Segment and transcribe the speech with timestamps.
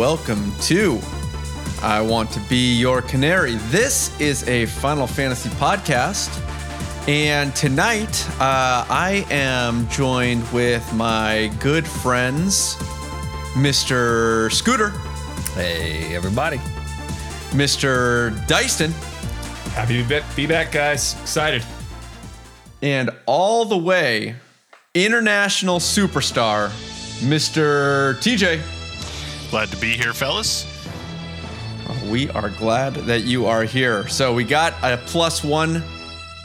[0.00, 0.98] Hey, and welcome to
[1.82, 3.56] I Want to Be Your Canary.
[3.70, 6.28] This is a Final Fantasy podcast.
[7.08, 12.76] And tonight, uh, I am joined with my good friends,
[13.54, 14.50] Mr.
[14.52, 14.90] Scooter,
[15.54, 16.58] Hey, everybody.
[17.50, 18.34] Mr.
[18.46, 18.92] Dyson.
[19.74, 21.14] Happy to be back, guys.
[21.20, 21.62] Excited.
[22.82, 24.34] and all the way
[24.94, 26.70] international superstar,
[27.20, 28.14] Mr.
[28.20, 28.79] TJ.
[29.50, 30.64] Glad to be here, fellas.
[32.08, 34.06] We are glad that you are here.
[34.06, 35.82] So we got a plus one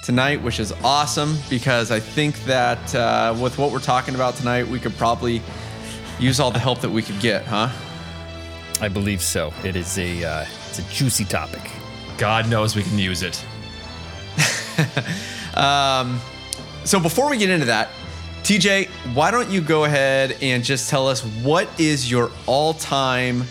[0.03, 4.67] tonight, which is awesome because I think that uh, with what we're talking about tonight,
[4.67, 5.42] we could probably
[6.20, 7.70] use all the help that we could get, huh?
[8.81, 9.53] I believe so.
[9.64, 11.61] It is a uh, it's a juicy topic.
[12.17, 13.45] God knows we can use it.
[16.86, 17.89] So before we get into that,
[18.46, 23.42] TJ, why don't you go ahead and just tell us what is your all-time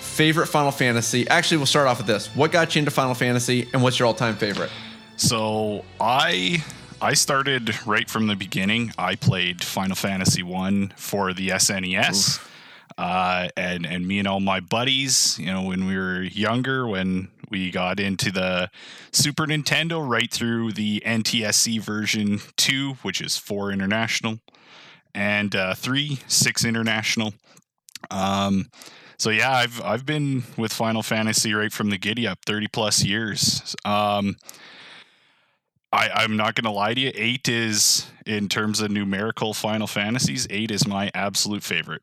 [0.00, 1.26] favorite Final Fantasy?
[1.28, 2.26] Actually, we'll start off with this.
[2.36, 4.70] What got you into Final Fantasy, and what's your all-time favorite?
[5.16, 6.62] So I
[7.00, 8.92] I started right from the beginning.
[8.98, 12.46] I played Final Fantasy One for the SNES.
[12.98, 17.28] Uh, and and me and all my buddies, you know, when we were younger, when
[17.50, 18.70] we got into the
[19.12, 24.40] Super Nintendo, right through the NTSC version two, which is four international,
[25.14, 27.34] and uh, three six international.
[28.10, 28.70] Um,
[29.18, 33.04] so yeah, I've I've been with Final Fantasy right from the giddy up, thirty plus
[33.04, 33.74] years.
[33.84, 34.36] Um,
[35.92, 37.12] I, I'm not gonna lie to you.
[37.14, 40.46] Eight is in terms of numerical Final Fantasies.
[40.50, 42.02] Eight is my absolute favorite.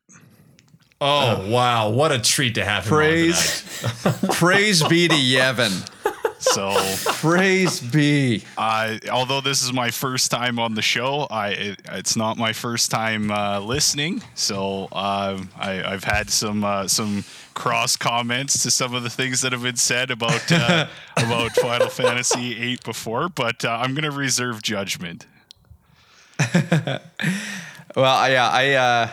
[1.00, 1.90] Oh, wow.
[1.90, 5.90] What a treat to have him Praise, on praise be to Yevon.
[6.38, 6.74] So,
[7.20, 8.44] Praise be.
[8.58, 12.52] I although this is my first time on the show, I it, it's not my
[12.52, 14.22] first time uh, listening.
[14.34, 19.40] So um, I, I've had some uh, some cross comments to some of the things
[19.40, 24.10] that have been said about uh, about Final Fantasy VIII before, but uh, I'm gonna
[24.10, 25.26] reserve judgment.
[27.96, 29.08] Well, yeah, I uh,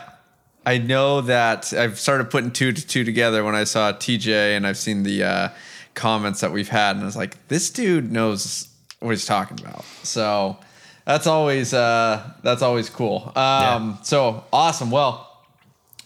[0.65, 4.65] I know that I've started putting two to two together when I saw TJ and
[4.67, 5.49] I've seen the uh,
[5.95, 8.67] comments that we've had, and I was like, this dude knows
[8.99, 9.83] what he's talking about.
[10.03, 10.57] So
[11.05, 13.31] that's always uh, that's always cool.
[13.35, 14.91] Um, So awesome.
[14.91, 15.27] Well,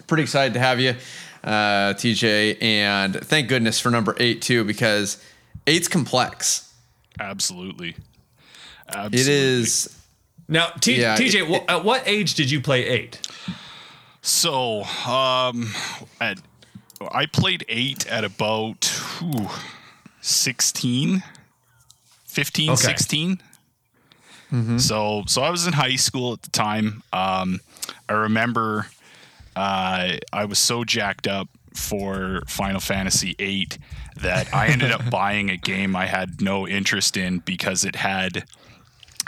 [0.07, 0.95] pretty excited to have you,
[1.43, 5.21] uh, TJ, and thank goodness for number eight too, because
[5.67, 6.73] eight's complex.
[7.19, 7.95] Absolutely, It
[8.89, 9.33] absolutely.
[9.33, 9.97] is.
[10.47, 13.19] Now, T- Yeah, TJ, it- wh- at what age did you play eight?
[14.25, 15.69] So, um,
[16.19, 16.39] at
[17.11, 18.85] I played eight at about
[19.19, 19.49] whew,
[20.21, 21.21] 16,
[22.25, 22.81] 15, Okay.
[22.81, 23.41] 16.
[24.77, 27.03] So, so I was in high school at the time.
[27.11, 27.59] Um,
[28.07, 28.87] I remember
[29.55, 33.67] uh, I was so jacked up for Final Fantasy VIII
[34.21, 38.45] that I ended up buying a game I had no interest in because it had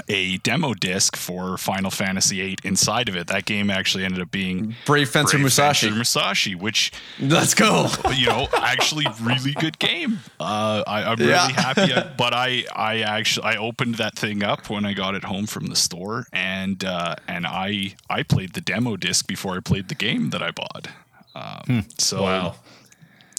[0.08, 3.28] a demo disc for Final Fantasy VIII inside of it.
[3.28, 5.88] That game actually ended up being Brave Fencer Musashi.
[5.88, 7.88] Fencer Musashi, which Let's go.
[8.16, 10.19] you know, actually really good game.
[10.40, 11.50] Uh, I, I'm really Yeah.
[11.50, 11.91] happy.
[12.18, 15.68] But I, I actually, I opened that thing up when I got it home from
[15.68, 19.96] the store, and uh, and I, I played the demo disc before I played the
[19.96, 20.88] game that I bought.
[21.36, 22.56] Um, So Wow.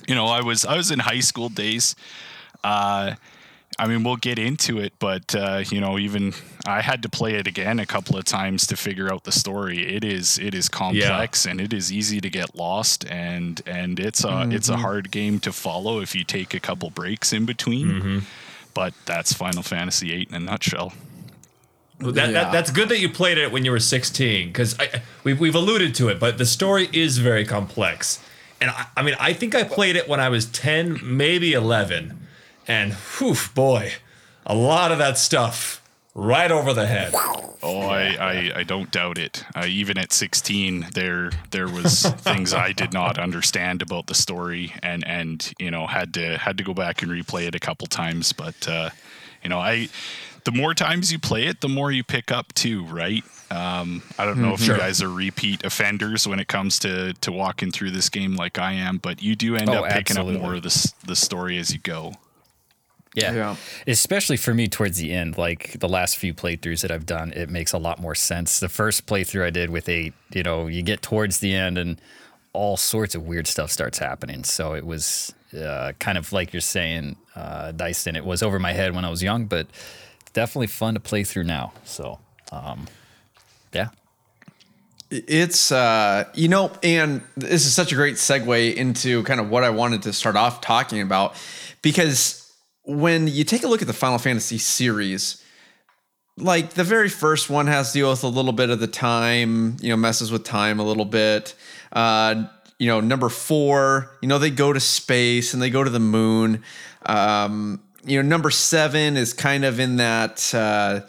[0.06, 1.94] you know, I was I was in high school days.
[2.64, 3.14] Uh,
[3.80, 6.34] I mean, we'll get into it, but uh, you know, even
[6.66, 9.94] I had to play it again a couple of times to figure out the story.
[9.94, 14.24] It is it is complex and it is easy to get lost, and and it's
[14.24, 18.24] a it's a hard game to follow if you take a couple breaks in between.
[18.74, 20.92] But that's Final Fantasy VIII in a nutshell.
[22.00, 22.44] Well, That, Yeah.
[22.44, 24.76] that, that's good that you played it when you were 16, because
[25.24, 28.20] we've, we've alluded to it, but the story is very complex.
[28.60, 32.27] And I, I mean, I think I played it when I was 10, maybe 11.
[32.68, 33.92] And whew, boy,
[34.46, 35.82] a lot of that stuff
[36.14, 37.12] right over the head.
[37.60, 39.44] Oh, I, I, I don't doubt it.
[39.56, 44.72] Uh, even at 16, there there was things I did not understand about the story,
[44.82, 47.86] and and you know had to had to go back and replay it a couple
[47.88, 48.32] times.
[48.32, 48.90] But uh,
[49.42, 49.88] you know, I
[50.44, 53.24] the more times you play it, the more you pick up too, right?
[53.50, 57.32] Um, I don't know if you guys are repeat offenders when it comes to to
[57.32, 60.36] walking through this game like I am, but you do end Oh, up picking absolutely.
[60.36, 62.14] up more of the the story as you go.
[63.22, 63.34] Yeah.
[63.34, 63.56] Yeah.
[63.86, 67.50] Especially for me towards the end, like the last few playthroughs that I've done, it
[67.50, 68.60] makes a lot more sense.
[68.60, 72.00] The first playthrough I did with eight, you know, you get towards the end and
[72.52, 74.44] all sorts of weird stuff starts happening.
[74.44, 78.72] So it was uh, kind of like you're saying, uh, Dyson, it was over my
[78.72, 79.66] head when I was young, but
[80.32, 81.72] definitely fun to play through now.
[81.84, 82.18] So,
[82.52, 82.86] um,
[83.72, 83.88] yeah.
[85.10, 89.64] It's uh, you know, and this is such a great segue into kind of what
[89.64, 91.34] I wanted to start off talking about
[91.80, 92.37] because
[92.88, 95.44] when you take a look at the Final Fantasy series,
[96.38, 99.76] like the very first one has to deal with a little bit of the time,
[99.82, 101.54] you know, messes with time a little bit.
[101.92, 102.44] Uh,
[102.78, 106.00] you know, number four, you know, they go to space and they go to the
[106.00, 106.62] moon.
[107.04, 111.00] Um, you know, number seven is kind of in that uh,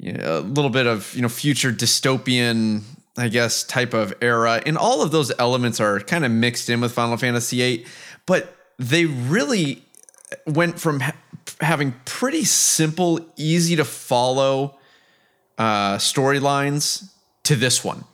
[0.00, 2.82] you know, a little bit of you know future dystopian,
[3.16, 6.80] I guess, type of era, and all of those elements are kind of mixed in
[6.80, 7.86] with Final Fantasy VIII,
[8.26, 9.84] but they really
[10.46, 11.16] went from ha-
[11.60, 14.78] having pretty simple, easy to follow
[15.58, 17.10] uh, storylines
[17.44, 18.04] to this one,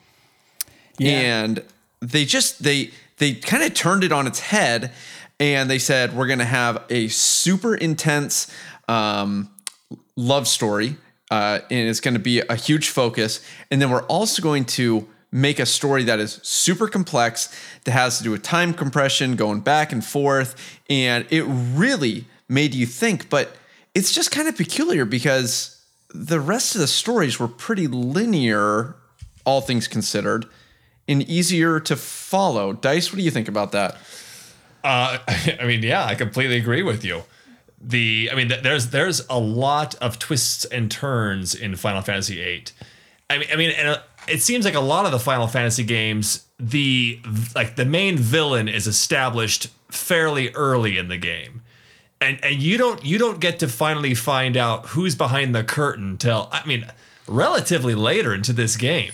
[1.00, 1.62] and
[2.00, 4.92] they just they they kind of turned it on its head,
[5.38, 8.50] and they said we're going to have a super intense
[8.88, 9.50] um,
[10.16, 10.96] love story,
[11.30, 13.40] uh, and it's going to be a huge focus,
[13.70, 17.48] and then we're also going to make a story that is super complex
[17.84, 20.50] that has to do with time compression going back and forth
[20.88, 23.54] and it really made you think but
[23.94, 25.82] it's just kind of peculiar because
[26.14, 28.96] the rest of the stories were pretty linear
[29.44, 30.46] all things considered
[31.06, 33.96] and easier to follow dice what do you think about that
[34.84, 35.18] Uh,
[35.60, 37.24] I mean, yeah, I completely agree with you.
[37.80, 42.36] The, I mean, th- there's there's a lot of twists and turns in Final Fantasy
[42.36, 42.64] VIII.
[43.28, 45.84] I mean, I mean, and uh, it seems like a lot of the Final Fantasy
[45.84, 47.20] games, the
[47.54, 51.62] like the main villain is established fairly early in the game,
[52.20, 56.16] and and you don't you don't get to finally find out who's behind the curtain
[56.16, 56.86] till I mean,
[57.26, 59.12] relatively later into this game,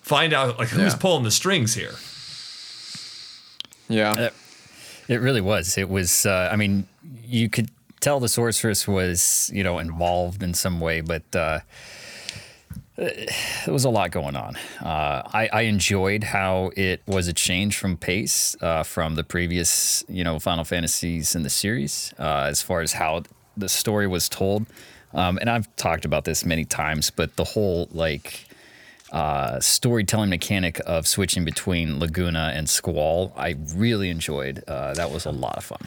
[0.00, 0.98] find out like who's Yeah.
[0.98, 1.94] pulling the strings here.
[3.88, 4.30] yeah Uh,
[5.08, 5.76] It really was.
[5.76, 6.24] It was.
[6.24, 6.86] Uh, I mean,
[7.26, 7.70] you could
[8.00, 11.60] tell the sorceress was, you know, involved in some way, but uh,
[13.64, 14.56] there was a lot going on.
[14.82, 20.04] Uh, I, I enjoyed how it was a change from pace uh, from the previous,
[20.06, 23.22] you know, Final Fantasies in the series, uh, as far as how
[23.56, 24.66] the story was told.
[25.14, 28.46] Um, and I've talked about this many times, but the whole like
[29.12, 34.62] uh, storytelling mechanic of switching between Laguna and Squall, I really enjoyed.
[34.68, 35.80] Uh, that was a lot of fun.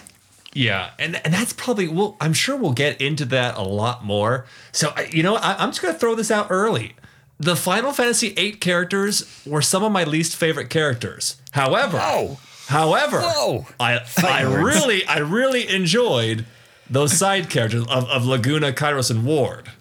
[0.55, 2.17] Yeah, and and that's probably well.
[2.19, 4.45] I'm sure we'll get into that a lot more.
[4.71, 6.95] So you know, I, I'm just gonna throw this out early.
[7.39, 11.37] The Final Fantasy VIII characters were some of my least favorite characters.
[11.51, 12.37] However, Whoa.
[12.67, 13.65] however, Whoa.
[13.79, 14.63] I I words.
[14.63, 16.45] really I really enjoyed
[16.89, 19.71] those side characters of, of Laguna, Kiros, and Ward.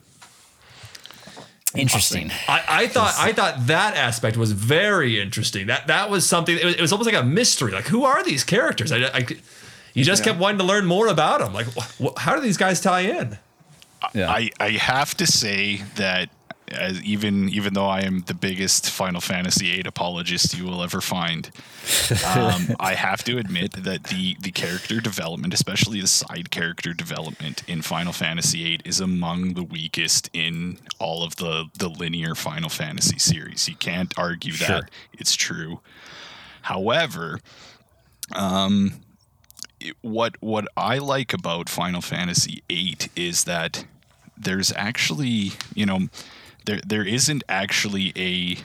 [1.75, 2.31] Interesting.
[2.49, 5.69] I, I thought I thought that aspect was very interesting.
[5.69, 6.57] That that was something.
[6.59, 7.73] It was, it was almost like a mystery.
[7.73, 8.93] Like, who are these characters?
[8.93, 9.27] I, I
[9.95, 11.55] you just kept wanting to learn more about them.
[11.55, 13.39] Like, wh- wh- how do these guys tie in?
[14.15, 14.31] Yeah.
[14.31, 16.29] I, I have to say that
[16.73, 21.01] as even even though I am the biggest Final Fantasy VIII apologist you will ever
[21.01, 21.51] find,
[22.35, 27.63] um, I have to admit that the the character development, especially the side character development
[27.69, 32.69] in Final Fantasy VIII, is among the weakest in all of the the linear Final
[32.69, 33.69] Fantasy series.
[33.69, 34.69] You can't argue Sure.
[34.69, 35.81] that it's true.
[36.63, 37.41] However,
[38.35, 38.95] um,
[40.01, 43.85] what what I like about Final Fantasy VIII is that
[44.37, 46.09] there's actually you know
[46.67, 48.59] there there isn't actually a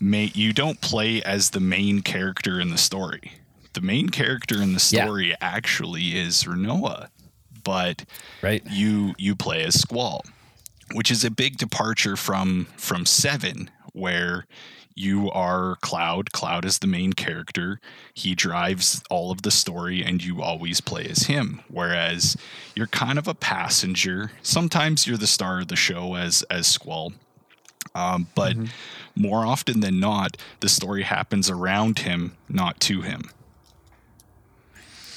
[0.00, 3.32] ma- you don't play as the main character in the story.
[3.72, 5.04] The main character in the Yeah.
[5.04, 7.08] story actually is Rinoa,
[7.64, 8.04] but
[8.42, 8.62] Right.
[8.68, 10.24] you you play as Squall,
[10.92, 14.46] which is a big departure from from Seven, where
[14.94, 16.32] you are Cloud.
[16.32, 17.80] Cloud is the main character.
[18.14, 21.62] He drives all of the story, and you always play as him.
[21.68, 22.36] Whereas
[22.74, 24.32] you're kind of a passenger.
[24.42, 27.12] Sometimes you're the star of the show as as Squall,
[27.94, 28.56] um, but
[29.14, 33.30] more often than not, the story happens around him, not to him.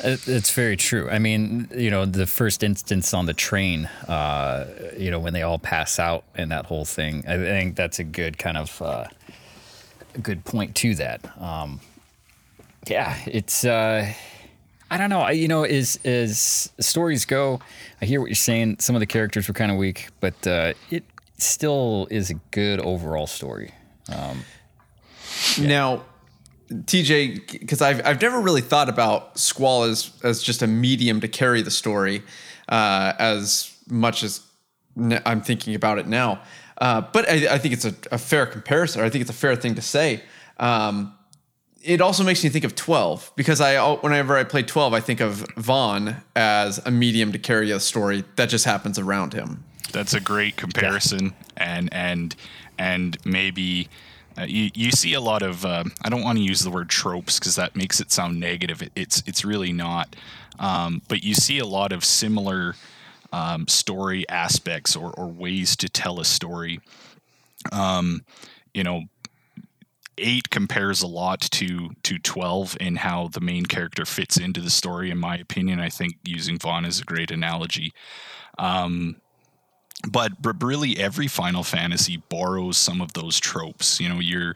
[0.06, 1.10] It's very true.
[1.10, 5.44] I mean, you know, the first instance on the train, uh, you know, when they
[5.44, 9.06] all pass out and that whole thing, I think that's a good kind of uh,
[10.16, 11.22] a good point to that.
[11.42, 11.80] Um,
[12.88, 13.66] yeah, it's.
[13.66, 14.12] Uh,
[14.92, 15.22] I don't know.
[15.22, 17.60] I, you know, as as stories go,
[18.02, 18.78] I hear what you're saying.
[18.80, 21.04] Some of the characters were kind of weak, but uh, it
[21.38, 23.74] still is a good overall story.
[24.10, 24.44] um
[25.60, 26.04] Now,
[26.70, 31.28] TJ, because I've I've never really thought about Squall as as just a medium to
[31.28, 32.22] carry the story,
[32.70, 34.42] uh, as much as
[35.26, 36.42] I'm thinking about it now.
[36.78, 39.02] Uh, but I, I think it's a, a fair comparison.
[39.02, 40.22] Or I think it's a fair thing to say.
[40.58, 41.14] Um,
[41.82, 45.20] it also makes me think of 12 because I whenever I play 12, I think
[45.20, 49.64] of Vaan as a medium to carry a story that just happens around him.
[49.92, 52.36] That's a great comparison, and and
[52.78, 53.90] and maybe
[54.36, 56.90] Uh, you, you see a lot of uh, I don't want to use the word
[56.90, 58.82] tropes because that makes it sound negative.
[58.82, 60.16] It, it's it's really not.
[60.60, 62.76] Um, but you see a lot of similar
[63.34, 66.80] um, story aspects or, or ways to tell a story.
[67.72, 68.24] Um,
[68.74, 69.02] you know,
[70.20, 74.70] eight compares a lot to to 12 in how the main character fits into the
[74.70, 75.80] story in my opinion.
[75.80, 77.92] I think using Vaan is a great analogy.
[78.60, 79.18] Um,
[80.08, 84.00] but, really every final fantasy borrows some of those tropes.
[84.00, 84.56] You know you're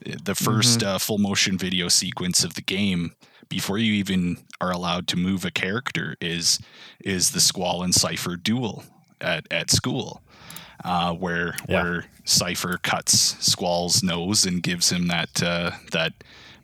[0.00, 3.12] the 1st uh, full motion video sequence of the game
[3.48, 6.58] before you even are allowed to move a character is
[7.04, 8.84] is the squall and Seifer duel
[9.20, 10.20] at, at school
[10.84, 11.82] uh, where Yeah.
[11.82, 16.12] where Seifer cuts Squall's nose and gives him that uh, that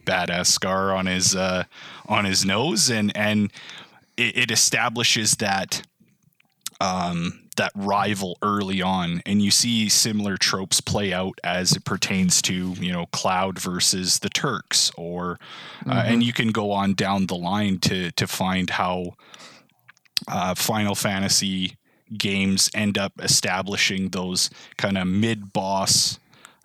[0.04, 1.64] badass scar on his uh,
[2.06, 3.50] on his nose, and and
[4.16, 5.82] it, it establishes that
[6.80, 12.42] um, that rival early on, and you see similar tropes play out as it pertains
[12.42, 15.38] to you know Cloud versus the Turks, or
[15.86, 19.14] uh, and you can go on down the line to to find how
[20.28, 21.76] uh, Final Fantasy
[22.16, 26.18] games end up establishing those kind of mid boss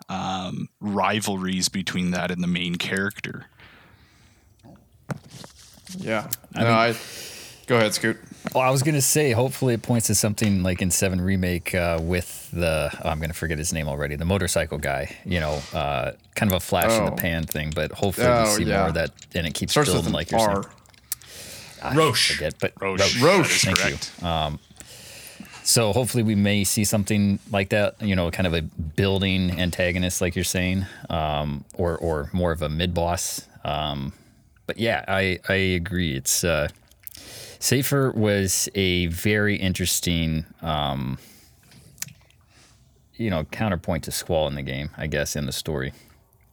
[0.10, 3.46] um, rivalries between that and the main character.
[5.98, 6.30] Yeah.
[6.56, 6.96] I No, I,
[7.68, 8.18] go ahead, Scoot.
[8.56, 12.00] Well, I was gonna say, hopefully, it points to something like in Seven Remake uh,
[12.02, 15.16] with the oh, I'm gonna forget his name already, the motorcycle guy.
[15.26, 17.16] You know, uh, kind of a flash in the Oh.
[17.16, 18.80] pan thing, but hopefully Oh, we see yeah.
[18.80, 20.64] more of that, and it keeps Starts building like you're R.
[20.64, 20.66] saying.
[21.84, 22.32] I Roche.
[22.36, 23.22] forget, but Roche.
[23.22, 23.64] Roche.
[23.66, 23.98] that is Thank you.
[24.24, 24.60] correct.
[25.64, 30.20] So hopefully we may see something like that, you know, kind of a building antagonist,
[30.20, 33.42] like you're saying, um, or or more of a mid boss.
[33.64, 34.14] Um,
[34.66, 36.16] but yeah, I I agree.
[36.16, 36.70] It's uh,
[37.60, 41.18] Seifer was a very interesting, um,
[43.16, 45.92] you know, counterpoint to Squall in the game, I guess, in the story.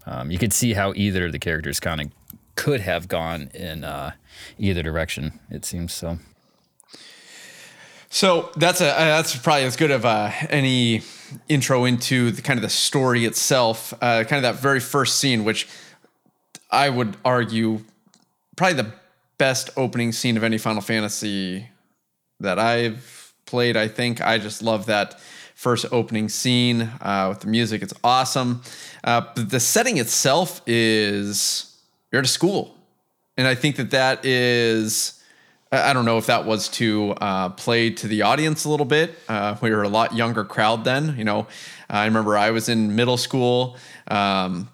[0.04, 2.10] Um, you could see how either of the characters kind of
[2.56, 4.12] could have gone in uh,
[4.58, 5.38] either direction.
[5.50, 6.18] It seems so.
[8.08, 11.02] So that's a uh, that's probably as good of uh, any
[11.48, 13.92] intro into the kind of the story itself.
[13.94, 15.68] Uh, kind of that very first scene, which
[16.70, 17.84] I would argue
[18.56, 18.92] probably the
[19.38, 21.68] best opening scene of any Final Fantasy
[22.40, 23.76] that I've played.
[23.76, 25.20] I think I just love that
[25.54, 27.82] first opening scene uh, with the music.
[27.82, 28.62] It's awesome.
[29.02, 31.76] Uh, but the setting itself is
[32.12, 32.76] you're at a school,
[33.36, 35.12] and I think that that is.
[35.72, 39.18] I don't know if that was to uh, play to the audience a little bit.
[39.28, 41.16] Uh, we were a lot younger crowd then.
[41.18, 41.48] You know,
[41.90, 43.76] I remember I was in middle school.
[44.06, 44.68] Um,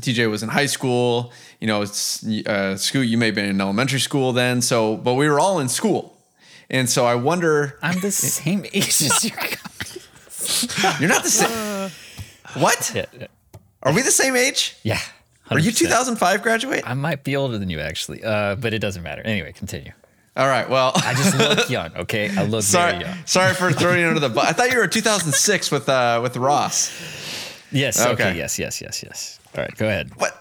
[0.00, 1.32] TJ was in high school.
[1.60, 3.06] You know, it's uh, Scoot.
[3.06, 4.62] You may have been in elementary school then.
[4.62, 6.16] So, but we were all in school,
[6.70, 7.78] and so I wonder.
[7.82, 9.30] I'm the same age as you.
[11.00, 11.90] You're not the same.
[12.62, 12.92] What?
[12.94, 13.26] yeah, yeah.
[13.82, 14.76] Are we the same age?
[14.82, 14.98] Yeah.
[15.50, 16.82] Are you 2005 graduate?
[16.84, 19.22] I might be older than you actually, uh, but it doesn't matter.
[19.22, 19.92] Anyway, continue.
[20.36, 20.68] All right.
[20.68, 22.30] Well, I just look young, okay?
[22.36, 22.92] I look sorry.
[22.92, 23.18] very young.
[23.24, 24.46] Sorry for throwing you under the bus.
[24.46, 26.92] I thought you were 2006 with uh, with Ross.
[27.72, 28.00] Yes.
[28.00, 28.12] Okay.
[28.12, 28.38] Okay.
[28.38, 28.58] Yes.
[28.58, 28.80] Yes.
[28.80, 29.02] Yes.
[29.02, 29.40] Yes.
[29.58, 29.76] All right.
[29.76, 30.12] Go ahead.
[30.16, 30.34] What?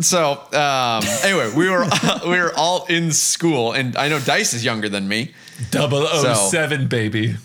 [0.00, 1.86] So um, anyway, we were
[2.24, 5.34] we were all in school, and I know Dice is younger than me.
[5.70, 7.36] 007, baby.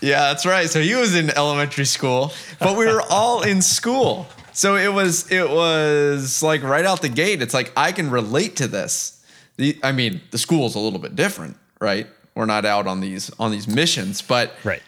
[0.00, 0.68] Yeah, that's right.
[0.70, 4.26] So he was in elementary school, but we were all in school.
[4.52, 7.40] So it was it was like right out the gate.
[7.42, 9.22] It's like I can relate to this.
[9.56, 12.06] The, I mean, the school's a little bit different, right?
[12.34, 14.82] We're not out on these on these missions, but Right.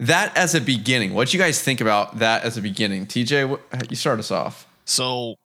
[0.00, 1.12] that as a beginning.
[1.14, 3.06] What do you guys think about that as a beginning?
[3.06, 4.66] TJ, what, you start us off.
[4.84, 5.36] So,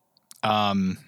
[0.42, 0.98] um,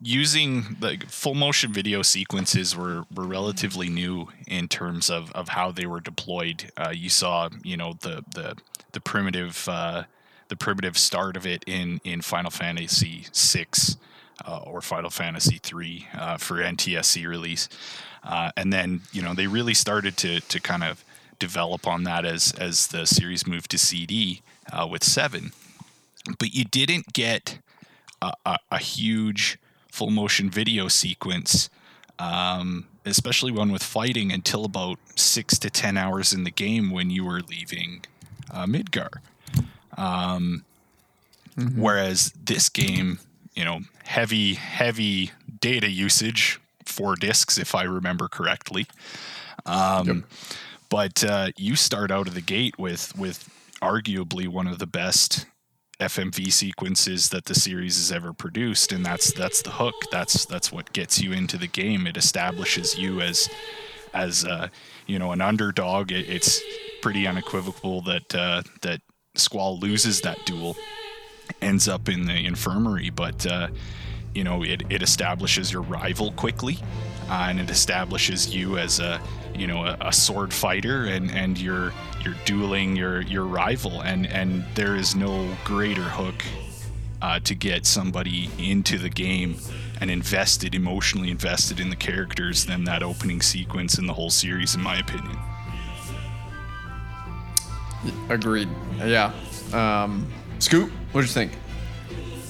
[0.00, 5.72] using the full motion video sequences were, were relatively new in terms of, of how
[5.72, 6.70] they were deployed.
[6.76, 8.56] Uh, you saw, you know, the the
[8.92, 10.04] the primitive uh,
[10.48, 13.66] the primitive start of it in in Final Fantasy VI
[14.44, 17.68] Uh, or Final Fantasy III uh, for NTSC release,
[18.24, 21.04] uh, and then you know they really started to to kind of
[21.38, 24.42] develop on that as as the series moved to CD
[24.72, 25.52] uh, with seven
[26.38, 27.58] but you didn't get
[28.22, 29.58] a, a, a huge
[29.90, 31.68] full motion video sequence,
[32.18, 37.10] um, especially one with fighting, until about six to ten hours in the game when
[37.10, 38.04] you were leaving
[38.50, 39.18] uh, Midgar.
[39.96, 40.64] Um,
[41.76, 43.20] Whereas this game,
[43.54, 48.86] you know, heavy, heavy data usage, four discs, if I remember correctly.
[49.64, 50.24] Um,
[50.88, 53.48] But uh, you start out of the gate with with
[53.80, 55.46] arguably one of the best
[56.00, 59.94] FMV sequences that the series has ever produced, and that's that's the hook.
[60.10, 62.06] That's that's what gets you into the game.
[62.06, 63.48] It establishes you as
[64.12, 64.68] as uh,
[65.06, 66.10] you know an underdog.
[66.10, 66.60] It, it's
[67.00, 69.00] pretty unequivocal that uh, that
[69.36, 70.76] Squall loses that duel,
[71.60, 73.68] ends up in the infirmary, but uh,
[74.34, 76.78] you know it, it establishes your rival quickly,
[77.28, 79.20] uh, and it establishes you as a
[79.54, 84.26] you know a, a sword fighter, and and you're you're dueling your your rival, and
[84.26, 86.42] and there is no greater hook
[87.22, 89.56] uh, to get somebody into the game
[90.00, 94.74] and invested, emotionally invested in the characters than that opening sequence in the whole series,
[94.74, 95.38] in my opinion.
[98.28, 98.68] Agreed.
[98.98, 99.32] Yeah.
[99.72, 101.52] Um, Scoot, what do you think?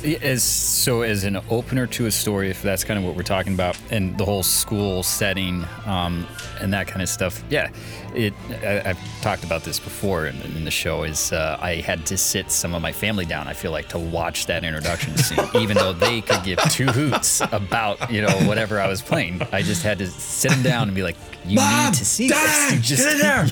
[0.05, 3.55] As so as an opener to a story, if that's kind of what we're talking
[3.55, 6.27] about, and the whole school setting um,
[6.61, 7.43] and that kind of stuff.
[7.49, 7.71] Yeah,
[8.15, 8.35] it.
[8.51, 11.05] I, have talked about this before in, in the show.
[11.05, 13.49] Is uh, I had to sit some of my family down.
[13.49, 17.41] I feel like to watch that introduction scene, even though they could give two hoots
[17.51, 19.41] about you know whatever I was playing.
[19.53, 22.29] I just had to sit them down and be like, "You Mom, need to see
[22.29, 22.91] Dad, this.
[22.91, 23.47] You get in there."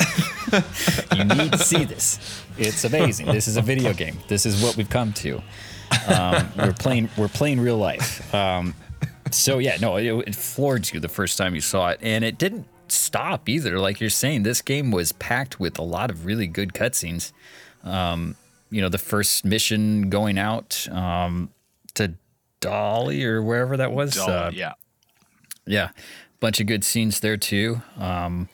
[1.17, 2.43] you need to see this.
[2.59, 3.27] It's amazing.
[3.29, 4.19] This is a video game.
[4.29, 5.41] This is what we've come to.
[6.09, 7.09] Um, we're playing.
[7.17, 8.33] We're playing real life.
[8.35, 8.75] Um,
[9.31, 12.39] so yeah, no, it, it floored you the first time you saw it, and it
[12.39, 13.79] didn't stop either.
[13.79, 17.33] Like you're saying, this game was packed with a lot of really good cutscenes.
[17.85, 18.37] Um,
[18.71, 21.51] you know, the first mission going out um,
[21.95, 22.15] to
[22.61, 24.15] Dollet or wherever that was.
[24.15, 24.73] Dull, uh, yeah.
[25.67, 25.91] yeah,
[26.41, 27.83] bunch of good scenes there too.
[27.99, 28.49] Um,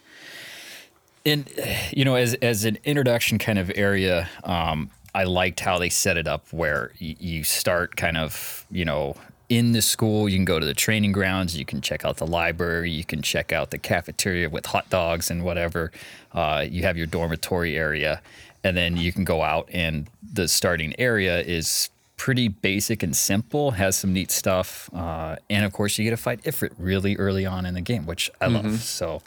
[1.26, 1.49] and
[1.92, 6.17] you know, as as an introduction kind of area, um, I liked how they set
[6.17, 9.17] it up, where y- you start kind of, you know,
[9.49, 10.29] in the school.
[10.29, 11.57] You can go to the training grounds.
[11.59, 12.91] You can check out the library.
[12.91, 15.90] You can check out the cafeteria with hot dogs and whatever.
[16.33, 18.21] Uh, you have your dormitory area,
[18.62, 23.73] and then you can go out, and the starting area is pretty basic and simple.
[23.73, 27.47] Has some neat stuff, uh, and of course, you get to fight Ifrit really early
[27.47, 28.81] on in the game, which I love.
[28.81, 29.23] So.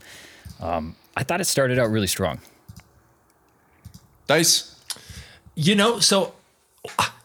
[0.59, 2.39] Um, I thought it started out really strong.
[4.27, 4.70] Dice.
[5.55, 6.33] You know, so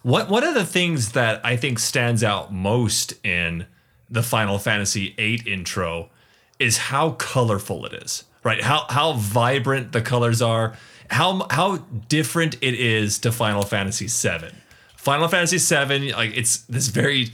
[0.03, 3.67] what one of the things that I think stands out most in
[4.09, 6.11] the Final Fantasy VIII intro
[6.59, 8.25] is how colorful it is.
[8.43, 8.62] Right?
[8.62, 10.77] How how vibrant the colors are,
[11.11, 14.51] how how different it is to Final Fantasy VII.
[14.97, 17.33] Final Fantasy VII, like it's this very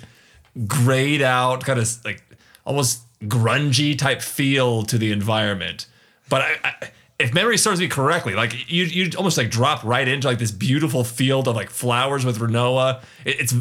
[0.66, 2.22] grayed out, kind of like
[2.64, 5.86] almost grungy type feel to the environment.
[6.28, 6.90] But I, I,
[7.22, 10.50] if memory serves me correctly, like you you almost like drop right into like this
[10.50, 13.02] beautiful field of like flowers with Rinoa.
[13.24, 13.54] It, it's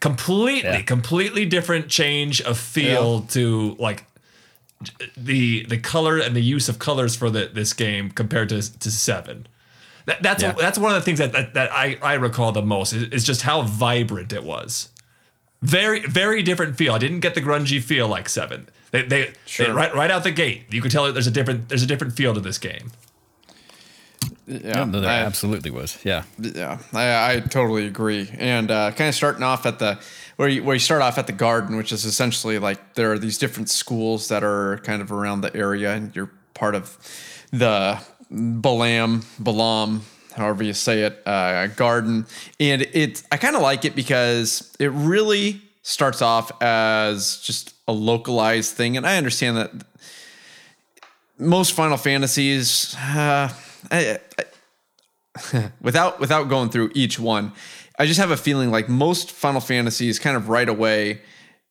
[0.00, 0.82] completely Yeah.
[0.82, 4.04] completely different change of feel to like
[5.16, 8.90] the the color and the use of colors for the, this game compared to to
[8.90, 9.46] seven.
[10.06, 10.52] That, that's Yeah.
[10.52, 13.24] that's one of the things that that, that I, I recall the most is, is
[13.24, 14.90] just how vibrant it was.
[15.62, 16.94] Very very different feel.
[16.94, 18.68] I didn't get the grungy feel like seven.
[18.90, 21.82] They, they, they- right right out the gate you could tell there's a different there's
[21.82, 22.92] a different feel to this game.
[24.48, 25.98] Yeah, no, there I- absolutely was.
[26.04, 26.24] Yeah.
[26.38, 28.30] Yeah, I, I totally agree.
[28.38, 29.98] And uh, kind of starting off at the
[30.36, 33.18] where you where you start off at the garden, which is essentially like there are
[33.18, 36.96] these different schools that are kind of around the area, and you're part of
[37.50, 38.00] the
[38.32, 40.00] Balamb Balamb,
[40.34, 42.26] however you say it, uh, garden.
[42.58, 47.92] And it I kind of like it because it really starts off as just a
[47.92, 49.72] localized thing, and I understand that
[51.38, 52.96] most Final Fantasies.
[52.98, 53.52] Uh,
[53.90, 57.52] I, I, without without going through each one,
[57.98, 61.20] I just have a feeling like most Final Fantasies kind of right away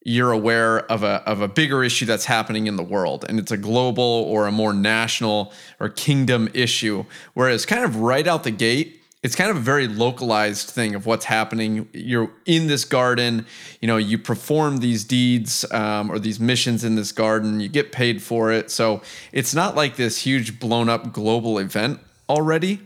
[0.08, 3.52] you're aware of a of a bigger issue that's happening in the world and it's
[3.52, 5.52] a global or a more national
[5.82, 7.04] or kingdom issue.
[7.34, 11.08] Whereas kind of right out the gate it's kind of a very localized thing of
[11.08, 11.90] what's happening.
[11.92, 13.46] You're in this garden
[13.82, 17.92] you know you perform these deeds um, or these missions in this garden you get
[17.92, 18.72] paid for it.
[18.72, 19.02] So
[19.34, 22.80] it's not like this huge blown up global event already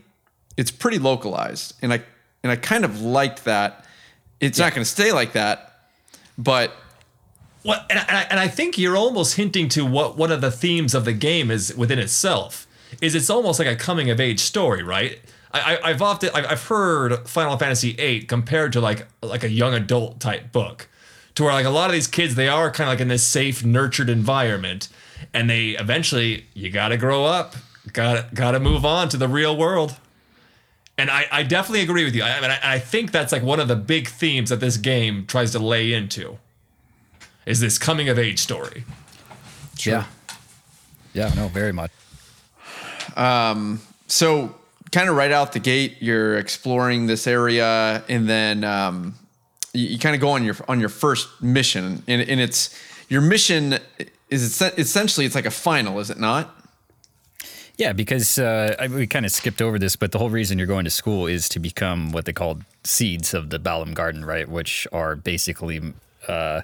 [0.58, 2.02] it's pretty localized and i
[2.44, 3.86] and i kind of liked that
[4.40, 5.68] it's not going to stay like that
[6.38, 6.72] but
[7.64, 10.96] Well, and I, and I think you're almost hinting to what one of the themes
[10.96, 12.66] of the game is within itself.
[13.02, 15.20] Is it's almost like a coming of age story, right?
[15.54, 19.74] I, I've often I've I've heard Final Fantasy VIII compared to like like a young
[19.74, 20.90] adult type book,
[21.36, 23.24] to where like a lot of these kids they are kind of like in this
[23.24, 24.90] safe, nurtured environment,
[25.34, 27.56] and they eventually you got to grow up,
[27.94, 29.98] got got to move on to the real world.
[30.98, 32.24] And I, I definitely agree with you.
[32.24, 34.78] I, I mean, I, I think that's like one of the big themes that this
[34.78, 36.38] game tries to lay into
[37.46, 38.84] is this coming of age story.
[39.80, 40.06] Yeah.
[41.14, 41.92] Yeah, no, very much.
[43.16, 44.56] Um, so
[44.92, 49.16] kind of right out the gate you're exploring this area and then um,
[49.74, 53.22] you, you kind of go on your on your first mission and, and it's your
[53.22, 53.80] mission
[54.30, 56.61] is essen- essentially it's like a final is it not
[57.82, 60.68] Yeah, because uh, I, we kind of skipped over this, but the whole reason you're
[60.68, 64.48] going to school is to become what they call seeds of the Balamb Garden, right?
[64.48, 65.82] Which are basically
[66.28, 66.62] uh,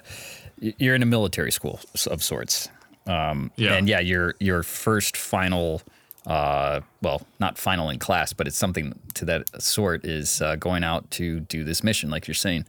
[0.60, 2.68] you're in a military school of sorts.
[3.08, 3.74] Um, Yeah.
[3.74, 5.82] And yeah, your your first final,
[6.24, 10.84] uh, well, not final in class, but it's something to that sort is uh, going
[10.84, 12.64] out to do this mission, like you're saying.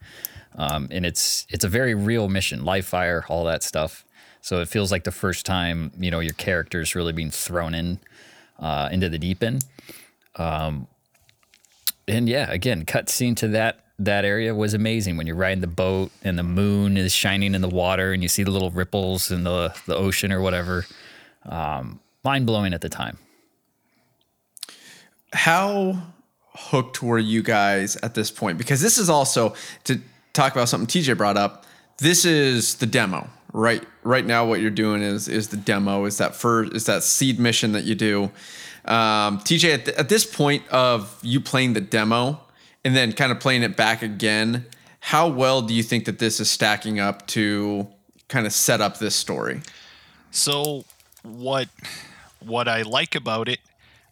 [0.56, 4.04] Um, and it's it's a very real mission, live fire, all that stuff.
[4.42, 8.00] So it feels like the first time you know your character's really being thrown in
[8.60, 9.65] uh, into the deep end.
[10.36, 10.88] Um,
[12.08, 16.10] and yeah, again, cutscene to that that area was amazing when you're riding the boat
[16.24, 19.43] and the moon is shining in the water and you see the little ripples in
[19.43, 20.86] the the ocean or whatever.
[21.45, 23.17] Um, Mind blowing at the time.
[25.32, 26.02] how
[26.54, 28.58] hooked were you guys at this point?
[28.58, 29.54] Because this is also
[29.86, 30.00] to
[30.34, 31.65] talk about something TJ brought up.
[32.00, 33.84] This is the demo, right?
[34.04, 36.06] Right now, what you're doing is is the demo.
[36.06, 36.74] Is that first?
[36.74, 38.32] Is that seed mission that you do?
[38.86, 42.40] Um, TJ, at, th- at this point of you playing the demo
[42.84, 44.66] and then kind of playing it back again,
[45.00, 47.88] how well do you think that this is stacking up to
[48.30, 49.62] kind of set up this story?
[50.32, 50.86] So
[51.24, 51.70] what
[52.40, 53.60] what I like about it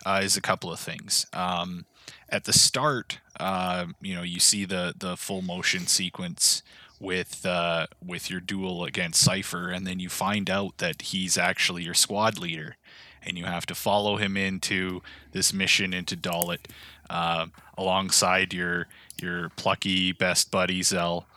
[0.06, 1.26] uh, is a couple of things.
[1.34, 1.86] Um,
[2.30, 6.62] at the start, uh, you know, you see the the full motion sequence
[6.99, 11.83] with uh, with your duel against Seifer, and then you find out that he's actually
[11.83, 12.77] your squad leader,
[13.23, 16.67] and you have to follow him into this mission into Dollet
[17.10, 18.88] uh, alongside your
[19.21, 21.27] your plucky best buddy Zell,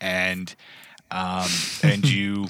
[0.00, 0.54] and
[1.10, 1.48] um,
[1.82, 2.48] and you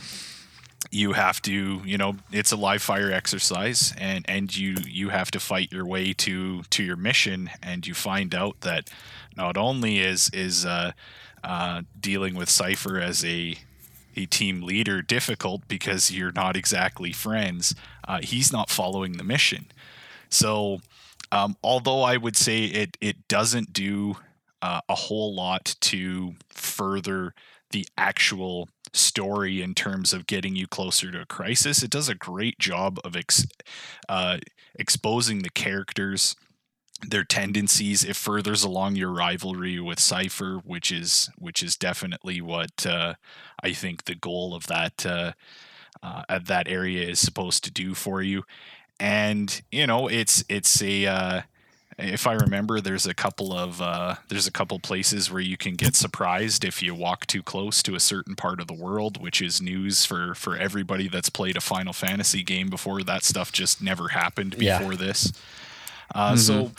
[0.90, 5.30] you have to you know it's a live fire exercise and and you you have
[5.30, 8.90] to fight your way to to your mission and you find out that
[9.36, 10.92] not only is is uh,
[11.42, 13.56] uh, dealing with Seifer as a
[14.16, 17.76] a team leader difficult because you're not exactly friends
[18.10, 19.66] uh, he's not following the mission.
[20.30, 20.80] So
[21.30, 24.16] um, although I would say it it doesn't do
[24.62, 27.34] uh, a whole lot to further
[27.70, 32.14] the actual story in terms of getting you closer to a crisis, it does a
[32.16, 33.46] great job of ex-
[34.08, 34.38] uh,
[34.74, 36.34] exposing the characters,
[37.06, 38.04] their tendencies.
[38.04, 43.14] It furthers along your rivalry with Seifer, which is which is definitely what uh,
[43.62, 45.32] I think the goal of that uh,
[46.02, 48.44] uh, that area is supposed to do for you
[48.98, 51.42] and you know it's it's a uh,
[51.98, 55.74] if I remember, there's a couple of uh, there's a couple places where you can
[55.74, 59.42] get surprised if you walk too close to a certain part of the world, which
[59.42, 63.02] is news for for everybody that's played a Final Fantasy game before.
[63.02, 64.78] That stuff just never happened Yeah.
[64.78, 65.32] before this.
[66.14, 66.72] Uh, So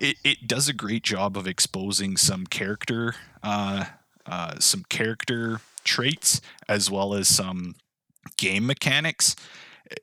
[0.00, 3.84] it, it does a great job of exposing some character uh,
[4.26, 7.74] uh, some character traits as well as some
[8.38, 9.36] game mechanics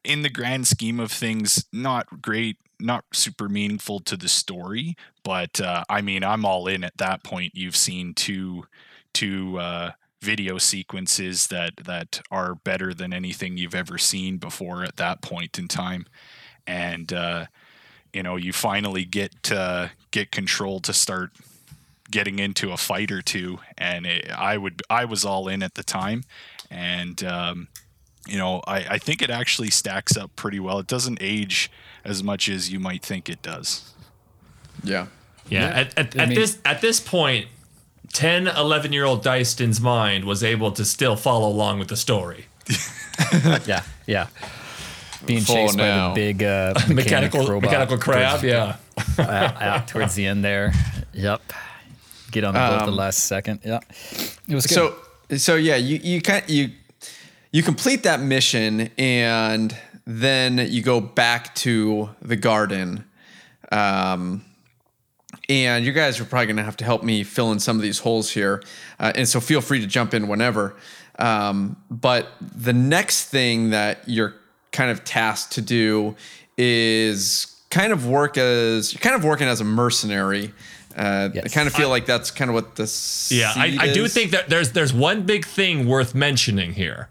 [0.04, 4.96] in the grand scheme of things, not great, not super meaningful to the story.
[5.24, 7.54] But uh, I mean, I'm all in at that point.
[7.56, 8.66] You've seen two
[9.14, 9.92] two uh,
[10.22, 15.58] video sequences that that are better than anything you've ever seen before at that point
[15.60, 16.06] in time,
[16.68, 17.46] and uh,
[18.14, 21.32] you know, you finally get uh, get control to start
[22.10, 25.76] getting into a fight or two and it, i would i was all in at
[25.76, 26.26] the time
[26.70, 27.70] and um,
[28.28, 31.72] you know I, I think it actually stacks up pretty well it doesn't age
[32.04, 33.94] as much as you might think it does
[34.84, 35.08] Yeah.
[35.48, 35.80] Yeah, Yeah.
[35.80, 37.48] at, at, at mean- this at this point,
[38.12, 42.48] 10, 11 year old Dyson's mind was able to still follow along with the story.
[43.66, 44.28] Yeah, yeah.
[45.26, 46.10] Being chased by now.
[46.10, 48.78] the big uh, Mechanical mechanical crab, yeah.
[49.20, 50.74] out, out towards the end there.
[51.14, 51.42] Yep.
[52.32, 53.60] Get on the boat the Um, last second.
[53.64, 53.80] Yeah.
[54.48, 54.76] It was good.
[54.76, 54.96] So
[55.38, 56.72] so yeah, you you kind you
[57.52, 63.06] you complete that mission and then you go back to the garden.
[63.72, 64.44] Um
[65.50, 67.82] and you guys are probably going to have to help me fill in some of
[67.82, 68.62] these holes here.
[69.00, 70.76] Uh, and so feel free to jump in whenever.
[71.20, 74.34] Um, but the next thing that you're
[74.72, 76.16] kind of tasked to do
[76.58, 80.54] is kind of work as you're kind of working as a mercenary.
[80.96, 83.32] Uh, I kind of feel like that's kind of what this.
[83.32, 87.10] Yeah, I, I do think that there's there's one big thing worth mentioning here,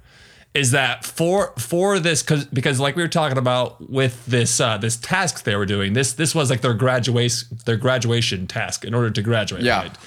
[0.52, 4.76] is that for for this because because like we were talking about with this uh,
[4.76, 8.92] this task they were doing this this was like their graduation their graduation task in
[8.92, 9.62] order to graduate.
[9.62, 9.82] Yeah.
[9.82, 9.98] Right?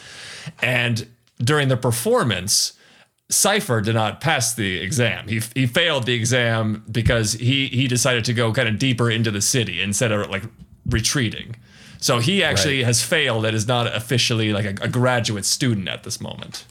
[0.62, 1.08] And
[1.40, 2.74] during the performance,
[3.34, 5.28] Seifer did not pass the exam.
[5.28, 9.32] He he failed the exam because he he decided to go kind of deeper into
[9.32, 10.44] the city instead of like
[10.86, 11.56] retreating.
[12.00, 12.88] So he actually Right.
[12.88, 16.66] has failed and is not officially like a, a graduate student at this moment.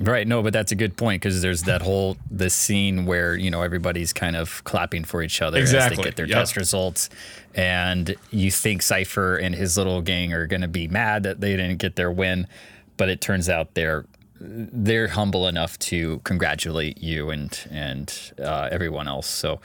[0.00, 0.26] Right.
[0.26, 3.62] No, but that's a good point because there's that whole the scene where you know
[3.62, 6.38] everybody's kind of clapping for each other as they get their yep.
[6.38, 7.10] test results,
[7.54, 11.50] and you think Seifer and his little gang are going to be mad that they
[11.56, 12.48] didn't get their win,
[12.96, 14.04] but it turns out they're
[14.46, 19.26] they're humble enough to congratulate you and and uh, everyone else.
[19.28, 19.60] So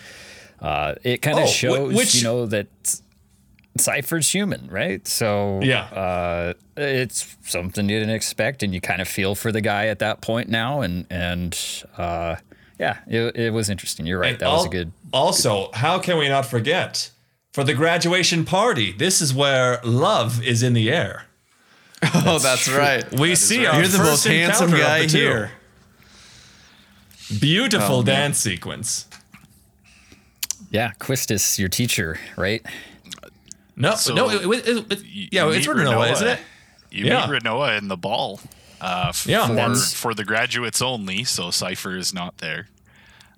[0.62, 2.68] uh, it kind of Oh, shows which- you know that
[3.78, 5.08] Seifer's human, right?
[5.08, 5.84] So Yeah.
[5.84, 10.00] uh, it's something you didn't expect, and you kind of feel for the guy at
[10.00, 11.58] that point now, and and
[11.98, 12.36] uh,
[12.80, 14.06] yeah, it, it was interesting.
[14.06, 14.32] You're right.
[14.32, 14.92] And that was a good.
[15.14, 17.12] Also, how can we not forget
[17.54, 18.92] for the graduation party?
[18.92, 21.26] This is where love is in the air.
[22.14, 23.04] oh, that's right.
[23.20, 25.18] We see our You're the first most handsome encounter guy the two.
[25.18, 25.52] here.
[27.40, 28.06] Beautiful Oh, man.
[28.06, 29.06] dance sequence.
[30.72, 32.66] Yeah, Quistis, your teacher, right?
[33.76, 36.40] No, So, no, it, it, it, it- yeah, it's meet Rinoa, isn't it?
[36.92, 37.28] You Yeah.
[37.28, 38.40] meet Rinoa in the ball.
[38.82, 39.48] Uh, f- Yeah.
[39.48, 42.68] for, for the graduates only, so Seifer is not there.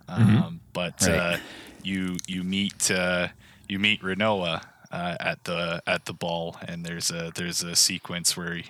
[0.10, 0.38] Mm-hmm.
[0.38, 1.12] Um, but Right.
[1.12, 1.38] uh,
[1.84, 3.30] you you meet uh,
[3.68, 8.36] you meet Rinoa uh, at the at the ball, and there's a there's a sequence
[8.36, 8.62] where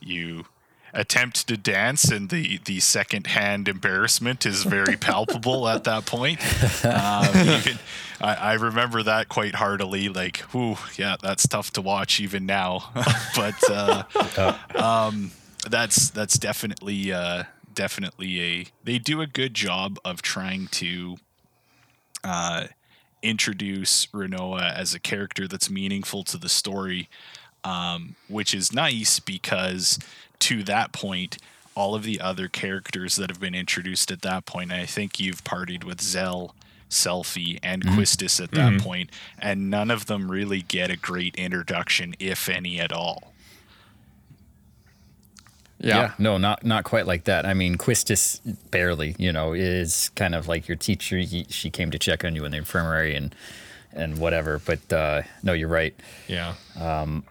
[0.00, 0.46] you
[0.94, 6.40] attempt to dance, and the the second hand embarrassment is very palpable at that point.
[6.84, 7.78] Um, even,
[8.20, 10.08] I, I remember that quite heartily.
[10.08, 12.90] Like, whew, yeah, that's tough to watch even now.
[13.36, 15.32] but uh, um,
[15.68, 18.66] that's that's definitely uh, definitely a.
[18.84, 21.16] They do a good job of trying to
[22.24, 22.66] uh,
[23.22, 27.08] introduce Rinoa as a character that's meaningful to the story,
[27.64, 29.98] um, which is nice because
[30.40, 31.38] to that point,
[31.74, 35.44] all of the other characters that have been introduced at that point, I think you've
[35.44, 36.54] partied with Zell,
[36.90, 42.14] Selphie, and Quistis at that point, and none of them really get a great introduction,
[42.18, 43.32] if any at all.
[45.80, 46.12] Yeah.
[46.18, 47.46] no, not not quite like that.
[47.46, 51.18] I mean, Quistis barely, you know, is kind of like your teacher.
[51.18, 53.34] He, she came to check on you in the infirmary and
[53.92, 54.60] and whatever.
[54.64, 55.94] But uh, no, you're right.
[56.26, 56.54] Yeah.
[56.78, 57.24] Um,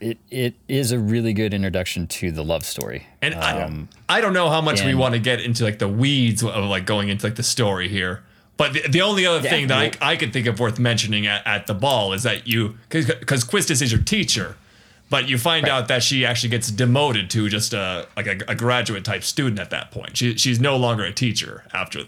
[0.00, 3.06] it it is a really good introduction to the love story.
[3.22, 5.88] And Um, I, I don't know how much we want to get into like the
[5.88, 8.24] weeds of like going into like the story here.
[8.56, 11.26] But the, the only other Yeah, thing that I, I could think of worth mentioning
[11.26, 14.56] at, at the ball is that you, because Quistis is your teacher,
[15.14, 18.54] but you find out that she actually gets demoted to just a like a, a
[18.56, 20.16] graduate type student at that point.
[20.16, 22.00] She, she's no longer a teacher after.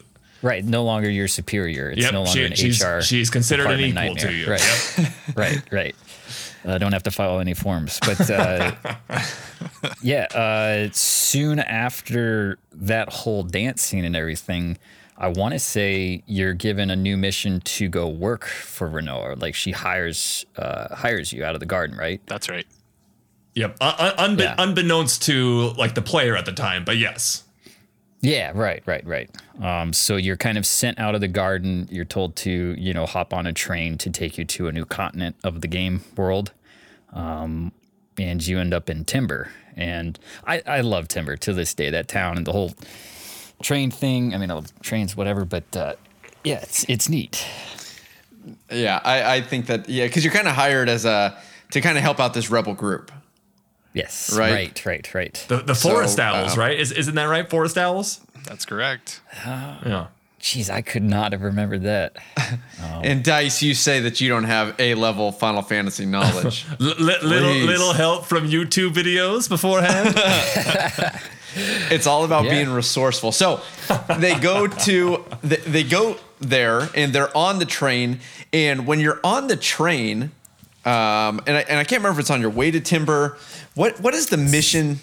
[0.42, 1.90] Right, no longer your superior.
[1.90, 3.00] It's Yep, no longer she- an she's- HR.
[3.02, 4.50] she's considered an department equal to you.
[4.50, 5.94] Right, right, right.
[6.64, 8.72] I don't have to follow any forms, but uh,
[10.02, 10.24] yeah.
[10.34, 14.78] Uh, soon after that whole dance scene and everything,
[15.16, 19.40] I want to say you're given a new mission to go work for Rinoa.
[19.40, 22.20] Like she hires uh, hires you out of the garden, right?
[22.26, 22.66] That's right.
[23.56, 23.78] Yep.
[23.80, 24.54] Uh, unbe- Yeah.
[24.58, 27.42] Unbeknownst to like the player at the time, but yes.
[28.20, 29.30] Yeah, right, right, right.
[29.62, 31.88] Um, so you're kind of sent out of the garden.
[31.90, 34.84] You're told to, you know, hop on a train to take you to a new
[34.84, 36.52] continent of the game world.
[37.12, 37.72] Um,
[38.18, 39.50] and you end up in Timber.
[39.74, 42.74] And I, I love Timber to this day, that town and the whole
[43.62, 44.34] train thing.
[44.34, 45.94] I mean, I love trains, whatever, but uh,
[46.44, 47.46] yeah, it's, it's neat.
[48.70, 51.36] Yeah, I, I think that yeah, because you're kind of hired as a
[51.72, 53.12] to kind of help out this rebel group.
[53.96, 54.52] Yes, Right.
[54.52, 55.44] right, right, right.
[55.48, 56.78] The, the So, forest owls, um, right?
[56.78, 57.48] Is, isn't that right?
[57.48, 58.20] Forest owls?
[58.44, 59.20] That's correct.
[59.46, 60.08] Yeah.
[60.40, 62.16] Jeez, I could not have remembered that.
[63.02, 66.64] And Dice, you say that you don't have A level Final Fantasy knowledge.
[66.80, 70.14] L- little little help from YouTube videos beforehand.
[71.90, 72.50] it's all about Yeah.
[72.52, 73.32] being resourceful.
[73.32, 73.60] So
[74.18, 78.20] they go to they, they go there and they're on the train.
[78.52, 80.30] And when you're on the train,
[80.84, 83.36] um, and I, and I can't remember if it's on your way to Timber.
[83.76, 84.98] What what is the mission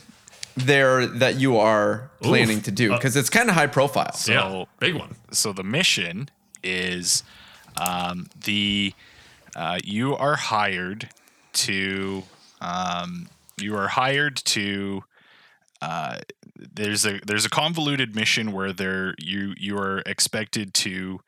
[0.57, 2.63] there that you are planning Oof.
[2.65, 2.91] to do?
[2.93, 4.13] Uh, Because it's kind of high profile.
[4.27, 5.15] yeah, big one.
[5.31, 6.29] so the mission
[6.63, 7.23] is
[7.79, 8.93] um, the
[9.55, 11.09] uh, you are hired
[11.53, 12.23] to
[12.61, 15.03] um, you are hired to
[15.81, 16.19] uh,
[16.55, 21.19] there's a there's a convoluted mission where there you you are expected to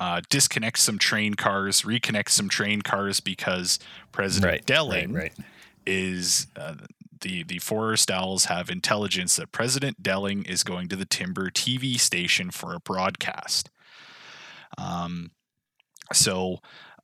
[0.00, 3.78] uh, disconnect some train cars, reconnect some train cars because
[4.12, 5.46] President Right, Deling right, right.
[5.86, 6.74] Is uh,
[7.20, 11.98] the the Forest Owls have intelligence that President Deling is going to the Timber TV
[11.98, 13.70] station for a broadcast.
[14.78, 15.30] Um,
[16.12, 16.58] so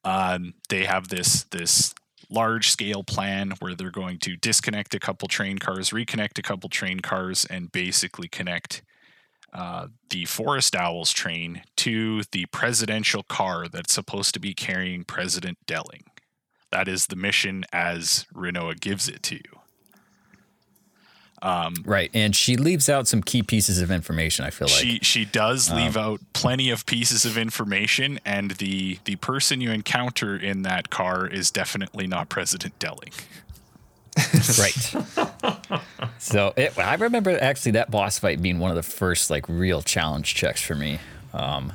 [0.05, 1.95] um, they have this this
[2.31, 6.69] large scale plan where they're going to disconnect a couple train cars, reconnect a couple
[6.69, 8.83] train cars, and basically connect.
[9.53, 15.59] Uh, the Forest Owls train to the presidential car that's supposed to be carrying President
[15.67, 16.05] Deling.
[16.73, 19.61] That is the mission as Rinoa gives it to you.
[21.85, 24.45] Right, and she leaves out some key pieces of information.
[24.45, 28.99] I feel like she she does leave out plenty of pieces of information, and the
[29.05, 33.13] the person you encounter in that car is definitely not President Deling.
[34.59, 34.95] right.
[36.19, 39.83] so it, I remember actually that boss fight being one of the first like real
[39.83, 41.01] challenge checks for me.
[41.35, 41.73] Um,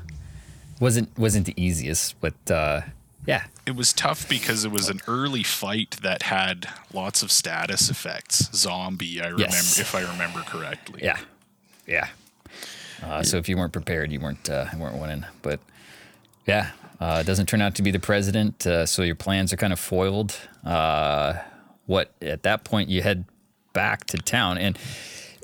[0.80, 2.82] wasn't wasn't the easiest, but uh,
[3.28, 7.90] yeah, It was tough because it was an early fight that had lots of status
[7.90, 8.50] effects.
[8.56, 9.78] Zombie, I remember, Yes.
[9.80, 11.02] if I remember correctly.
[11.04, 11.20] Yeah,
[11.86, 12.08] yeah.
[13.04, 15.26] Uh, so if you weren't prepared, you weren't uh, you weren't winning.
[15.44, 15.60] But
[16.48, 19.58] yeah, uh, it doesn't turn out to be the president, uh, so your plans are
[19.58, 20.36] kind of foiled.
[20.66, 21.34] Uh,
[21.86, 23.26] what at that point you head
[23.74, 24.80] back to town, and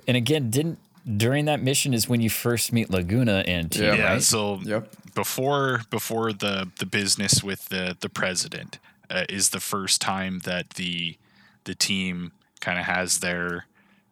[0.08, 0.80] and again, didn't
[1.18, 3.96] during that mission is when you first meet Laguna and team, Yeah.
[3.96, 4.24] Yeah, right?
[4.24, 4.90] so Yep.
[5.16, 10.72] Before before the the business with the the president uh, is the first time that
[10.72, 11.18] the
[11.66, 13.66] the team kind of has their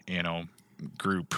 [0.08, 0.46] you know
[0.98, 1.36] group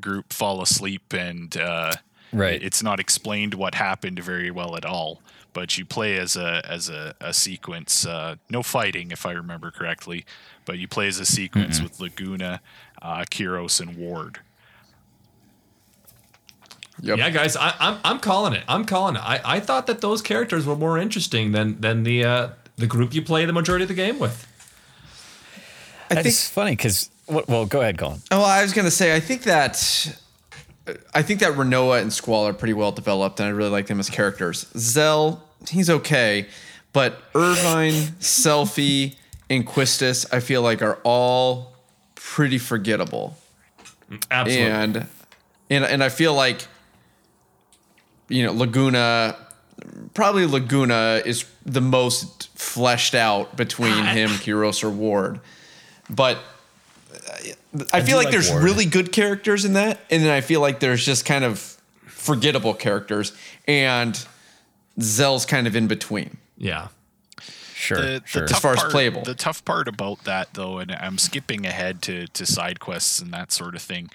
[0.00, 1.92] group fall asleep and uh,
[2.32, 2.60] Right.
[2.60, 6.88] it's not explained what happened very well at all but you play as a as
[6.88, 10.24] a, a sequence uh, no fighting if i remember correctly
[10.64, 12.60] but you play as a sequence with laguna
[13.02, 14.40] uh, Kiros and ward
[17.00, 17.18] Yep.
[17.18, 18.62] Yeah, guys, I, I'm I'm calling it.
[18.68, 19.22] I'm calling it.
[19.22, 23.14] I, I thought that those characters were more interesting than than the uh, the group
[23.14, 24.46] you play the majority of the game with.
[26.10, 28.20] I That's think funny because well, go ahead, Colin.
[28.30, 30.16] Well, I was gonna say I think that
[31.14, 33.98] I think that Rinoa and Squall are pretty well developed, and I really like them
[34.00, 34.66] as characters.
[34.76, 36.46] Zell, he's okay,
[36.92, 39.16] but Irvine, Selphie,
[39.48, 41.72] and Quistis, I feel like are all
[42.14, 43.36] pretty forgettable,
[44.30, 44.70] Absolutely.
[44.70, 45.06] and
[45.70, 46.66] and and I feel like
[48.34, 49.36] you know Laguna,
[50.12, 55.40] probably Laguna is the most fleshed out between him, Kiros, or Ward,
[56.10, 56.38] but.
[57.12, 57.52] Uh,
[57.92, 58.62] I, do feel like, like there's Ward.
[58.62, 62.74] really good characters in that, and then I feel like there's just kind of forgettable
[62.74, 63.32] characters,
[63.66, 64.26] and
[65.00, 66.36] Zell's kind of in between.
[66.56, 66.88] yeah.
[67.84, 68.42] Sure, the, sure.
[68.42, 69.22] the tough far as part, playable.
[69.22, 73.32] The tough part about that, though, and I'm skipping ahead to to side quests and
[73.34, 74.10] that sort of thing.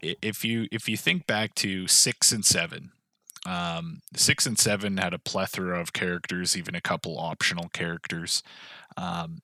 [0.00, 2.92] If you if you think back to six and seven,
[3.46, 8.42] um, six and seven had a plethora of characters, even a couple optional characters.
[8.96, 9.42] Um,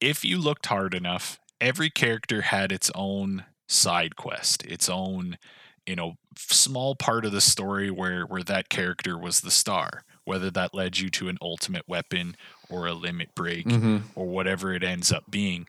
[0.00, 5.38] if you looked hard enough, every character had its own side quest, its own
[5.86, 10.50] you know small part of the story where where that character was the star whether
[10.50, 12.36] that led you to an ultimate weapon
[12.68, 13.66] or a limit break
[14.14, 15.66] or whatever it ends up being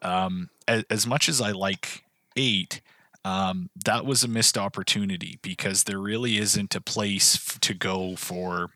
[0.00, 2.02] um, as, as much as i like
[2.34, 2.80] eight
[3.24, 8.16] um, that was a missed opportunity because there really isn't a place f- to go
[8.16, 8.70] for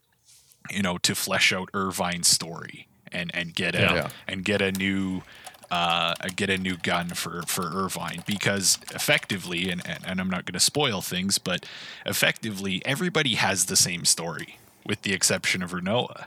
[0.70, 4.08] you know to flesh out irvine's story and and get a Yeah.
[4.28, 5.22] and get a new
[5.70, 10.44] uh, get a new gun for for Irvine because effectively, and and, and I'm not
[10.44, 11.66] going to spoil things, but
[12.04, 16.26] effectively everybody has the same story with the exception of Rinoa.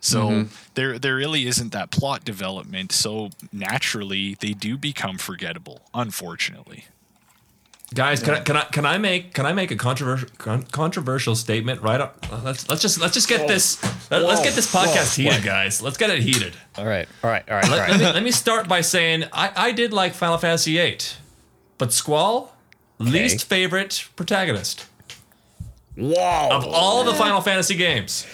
[0.00, 2.92] So there there really isn't that plot development.
[2.92, 5.80] So naturally, they do become forgettable.
[5.94, 6.84] Unfortunately,
[7.94, 11.36] Guys, can I can I can I make can I make a controversial con- controversial
[11.36, 12.26] statement right up?
[12.32, 15.80] uh, Let's let's just let's just get this let, us get this podcast heated, guys.
[15.80, 16.54] Let's get it heated.
[16.76, 17.90] all right, all right, all right, Let, right.
[17.90, 20.98] let me, let me start by saying I, I did like Final Fantasy VIII,
[21.78, 22.56] but Squall
[22.98, 24.86] least favorite protagonist
[25.96, 26.48] Whoa!
[26.50, 28.26] of all the Final Fantasy games.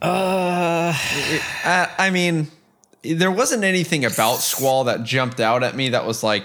[0.00, 0.94] Uh,
[1.98, 2.48] I mean,
[3.02, 6.44] there wasn't anything about Squall that jumped out at me that was like,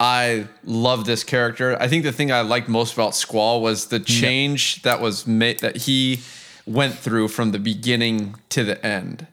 [0.00, 1.76] I love this character.
[1.78, 5.58] I think the thing I liked most about Squall was the change that was made
[5.58, 6.20] that he
[6.66, 9.26] went through from the beginning to the end.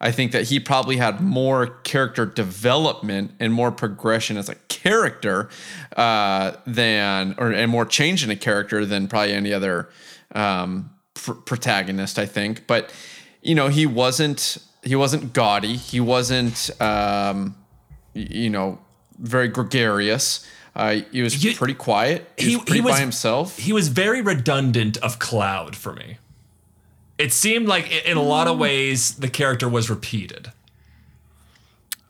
[0.00, 5.50] I think that he probably had more character development and more progression as a character
[5.96, 9.90] uh, than, or and more change in a character than probably any other
[10.34, 12.18] um, pr- protagonist.
[12.18, 12.92] I think, but
[13.42, 15.76] you know, he wasn't he wasn't gaudy.
[15.76, 17.56] He wasn't um,
[18.14, 18.78] you know
[19.24, 20.46] very gregarious.
[20.76, 22.30] Uh, he was You- pretty quiet.
[22.36, 23.56] He, was pretty by himself.
[23.58, 26.18] He was very redundant of Cloud for me.
[27.16, 30.52] It seemed like in a lot of ways the character was repeated.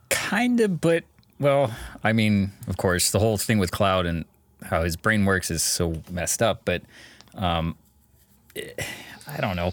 [0.08, 1.04] kind of, but
[1.38, 4.24] well, I mean, of course, the whole thing with Cloud and
[4.62, 6.62] how his brain works is so messed up.
[6.64, 6.82] But
[7.34, 7.76] um,
[8.56, 9.72] I don't know.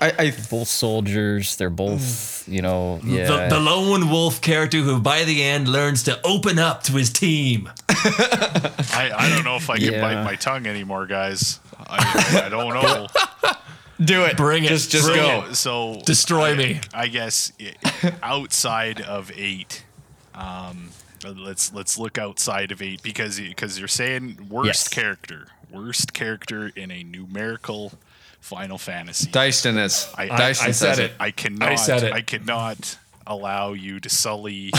[0.00, 1.56] They, I, I both soldiers.
[1.56, 3.26] They're both, you know, yeah.
[3.26, 7.10] The, the lone wolf character who by the end learns to open up to his
[7.10, 7.70] team.
[7.88, 10.00] I, I don't know if I can Yeah.
[10.00, 11.60] bite my tongue anymore, guys.
[11.86, 13.06] I, I don't know.
[14.04, 14.36] do it.
[14.36, 14.68] Bring it.
[14.68, 15.44] Just just Bring go.
[15.48, 15.54] it.
[15.54, 16.80] So Destroy I- me.
[16.92, 17.52] I guess
[18.22, 19.84] outside of eight,
[20.34, 20.90] Um,
[21.24, 24.88] let's let's look outside of eight because because you're saying worst Yes.
[24.88, 27.92] character, worst character in a numerical
[28.44, 29.30] Final Fantasy.
[29.30, 30.06] Dyson is.
[30.16, 31.12] I- I, Dyson I says said it.
[31.18, 31.68] I cannot.
[31.70, 32.12] I said it.
[32.12, 34.70] I cannot allow you to sully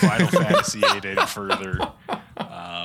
[0.00, 1.78] Final Fantasy VIII any further.
[2.38, 2.84] Um,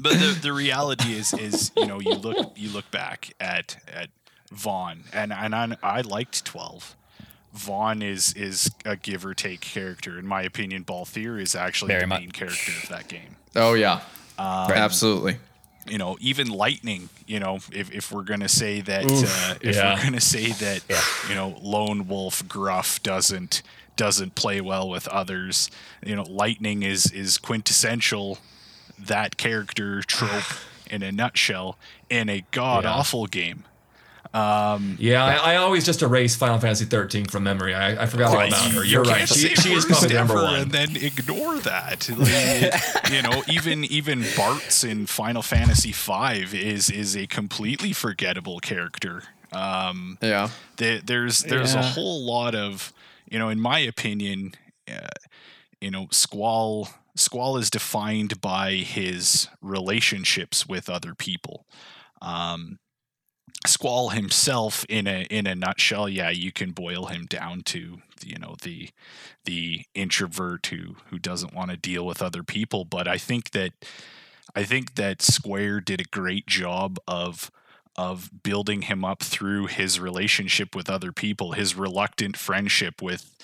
[0.00, 4.08] but the, the reality is, is you know, you look you look back at at
[4.54, 6.96] Vaan, and and I, I liked twelve.
[7.54, 10.18] Vaan is is a give or take character.
[10.18, 12.20] In my opinion, Balthier is actually Very the much.
[12.20, 14.00] main character of that game Oh yeah.
[14.38, 15.36] Um, Absolutely.
[15.90, 19.76] You know, even lightning, you know, if, if we're going to say that, uh, if
[19.76, 19.94] yeah.
[19.94, 20.82] we're going to say that,
[21.28, 23.62] you know, lone wolf gruff doesn't,
[23.96, 25.70] doesn't play well with others,
[26.04, 28.38] you know, lightning is, is quintessential
[28.98, 30.44] that character trope
[30.90, 31.78] in a nutshell
[32.08, 33.64] in a god awful game.
[34.98, 37.74] Yeah, I, I always just erase Final Fantasy 13 from memory.
[37.74, 38.84] I, I forgot all Right, about you- her.
[38.84, 39.28] you You're right.
[39.28, 40.54] She, she is worst probably number one.
[40.54, 42.08] and then ignore that.
[42.08, 48.58] Like, you know, even even Bartz in Final Fantasy V is is a completely forgettable
[48.60, 49.22] character.
[49.52, 50.50] Um, Yeah.
[50.76, 52.92] there, there's there's a whole lot of
[53.30, 54.52] you know in my opinion
[54.90, 55.08] uh,
[55.80, 61.66] you know squall squall is defined by his relationships with other people
[62.22, 62.78] um
[63.66, 68.38] squall himself in a in a nutshell yeah you can boil him down to you
[68.38, 68.88] know the
[69.44, 73.72] the introvert who who doesn't want to deal with other people but i think that
[74.54, 77.50] i think that square did a great job of
[77.98, 83.36] of building him up through his relationship with other people, his reluctant friendship with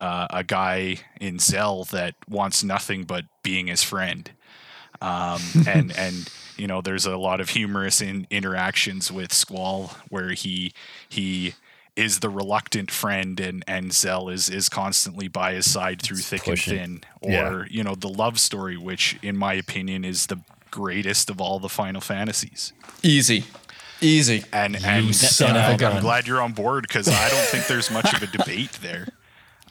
[0.00, 4.32] uh, a guy in Zell that wants nothing but being his friend.
[5.00, 10.30] Um, and and you know, there's a lot of humorous in, interactions with Squall where
[10.30, 10.72] he
[11.08, 11.54] he
[11.96, 16.44] is the reluctant friend and and Zell is is constantly by his side through thick
[16.44, 16.78] pushing.
[16.78, 17.32] and thin.
[17.32, 17.48] Yeah.
[17.50, 20.38] Or you know, the love story, which in my opinion is the
[20.70, 22.72] greatest of all the Final Fantasies
[23.02, 23.44] Easy.
[24.00, 24.44] Easy.
[24.52, 25.96] and and, son and of a I'm- gun.
[25.96, 29.08] I'm glad you're on board because I don't think there's much of a debate there.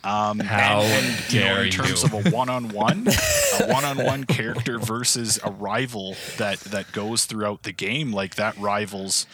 [0.03, 2.17] Um, How and, and, you know, in terms you.
[2.19, 8.13] of a one-on-one, a one-on-one character versus a rival that that goes throughout the game,
[8.13, 9.27] like that rivals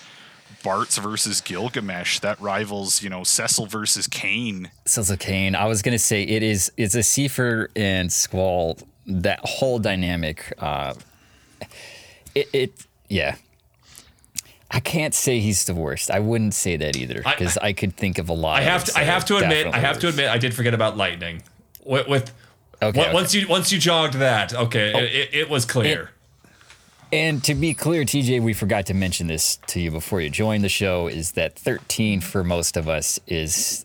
[0.63, 2.19] Bartz versus Gilgamesh.
[2.19, 4.71] That rivals, you know, Cecil versus Kain.
[4.85, 5.53] Cecil of Kain.
[5.55, 6.71] I was gonna say it is.
[6.77, 8.79] It's a Seifer and Squall.
[9.05, 10.51] That whole dynamic.
[10.57, 10.95] Uh,
[12.33, 12.85] it, it.
[13.07, 13.35] Yeah.
[14.71, 16.09] I can't say he's the worst.
[16.09, 18.59] I wouldn't say that either I- because I, could think of a lot.
[18.59, 18.97] I have to.
[18.97, 19.67] I have to admit.
[19.67, 20.29] I have to admit.
[20.29, 21.43] I did forget about lightning.
[21.85, 22.31] With, with
[22.81, 23.13] Okay, okay.
[23.13, 24.99] once you once you jogged that, okay, oh.
[24.99, 26.11] it, it was clear.
[27.11, 30.63] And to be clear, TJ, we forgot to mention this to you before you joined
[30.63, 33.84] the show is that 13 for most of us is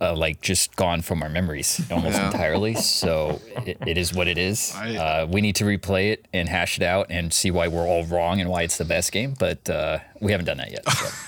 [0.00, 2.26] uh, like just gone from our memories almost Yeah.
[2.26, 2.74] entirely.
[2.74, 4.72] So it, it is what it is.
[4.76, 7.86] I- uh, we need to replay it and hash it out and see why we're
[7.86, 9.34] all wrong and why it's the best game.
[9.38, 10.88] But uh, we haven't done that yet.
[10.90, 11.06] So.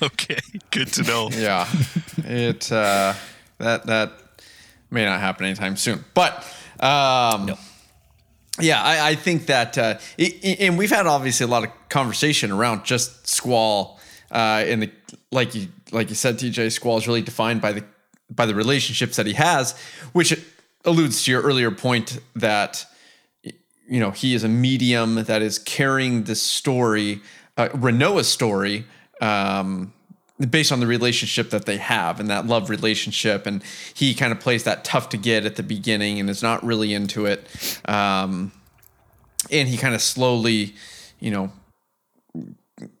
[0.00, 0.38] Okay,
[0.70, 1.28] good to know.
[1.32, 1.66] Yeah.
[2.18, 3.14] it uh,
[3.58, 4.12] that that
[4.92, 6.04] may not happen anytime soon.
[6.14, 6.36] But
[6.78, 7.56] um,
[8.60, 11.70] yeah, I, I think that uh, i i- and we've had obviously a lot of
[11.88, 13.98] conversation around just Squall
[14.30, 14.90] uh, in the
[15.32, 17.82] like you like you said, TJ Squall is really defined by the
[18.30, 19.78] by the relationships that he has,
[20.12, 20.38] which
[20.84, 22.86] alludes to your earlier point that
[23.42, 27.20] you know he is a medium that is carrying this story,
[27.56, 28.84] uh, Rinoa's story,
[29.20, 29.92] um,
[30.50, 33.62] based on the relationship that they have and that love relationship, and
[33.94, 36.92] he kind of plays that tough to get at the beginning and is not really
[36.92, 37.46] into it,
[37.86, 38.52] um,
[39.50, 40.74] and he kind of slowly,
[41.18, 41.50] you know,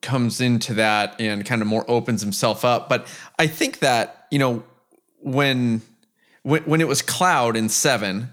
[0.00, 2.88] comes into that and kind of more opens himself up.
[2.88, 3.06] But
[3.38, 4.62] I think that you know
[5.20, 5.82] when
[6.42, 8.30] when, when it was Cloud in seven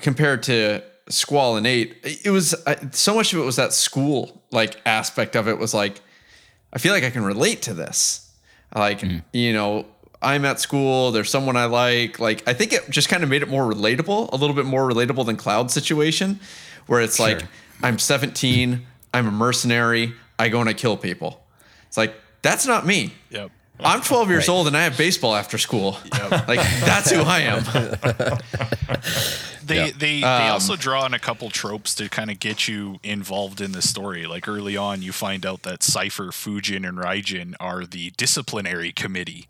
[0.00, 4.42] compared to Squall in eight, it was uh, so much of it was that school
[4.50, 6.00] like aspect of it was like
[6.72, 8.30] I feel like I can relate to this.
[8.74, 9.86] Like you know.
[10.20, 11.12] I'm at school.
[11.12, 12.18] There's someone I like.
[12.18, 14.90] Like I think it just kind of made it more relatable, a little bit more
[14.90, 16.40] relatable than Cloud situation,
[16.88, 17.44] where it's like
[17.84, 18.84] I'm 17,
[19.14, 21.44] I'm a mercenary, I go and I kill people.
[21.86, 23.14] It's like that's not me.
[23.30, 23.50] Yep.
[23.80, 25.98] I'm 12 years old and I have baseball after school.
[26.48, 27.64] Like that's who I am.
[29.64, 32.98] They they, they Um, also draw on a couple tropes to kind of get you
[33.02, 34.26] involved in the story.
[34.26, 39.46] Like early on, you find out that Seifer, Fujin, and Raijin are the disciplinary committee.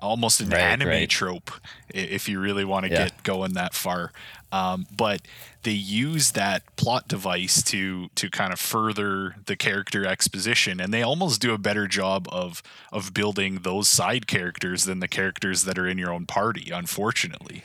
[0.00, 1.08] Almost an Right, anime right.
[1.10, 1.50] trope,
[1.92, 3.04] if you really want to Yeah.
[3.04, 4.12] get going that far.
[4.50, 5.20] Um, but
[5.62, 11.02] they use that plot device to to kind of further the character exposition, and they
[11.02, 15.78] almost do a better job of of building those side characters than the characters that
[15.78, 16.70] are in your own party.
[16.72, 17.62] Unfortunately,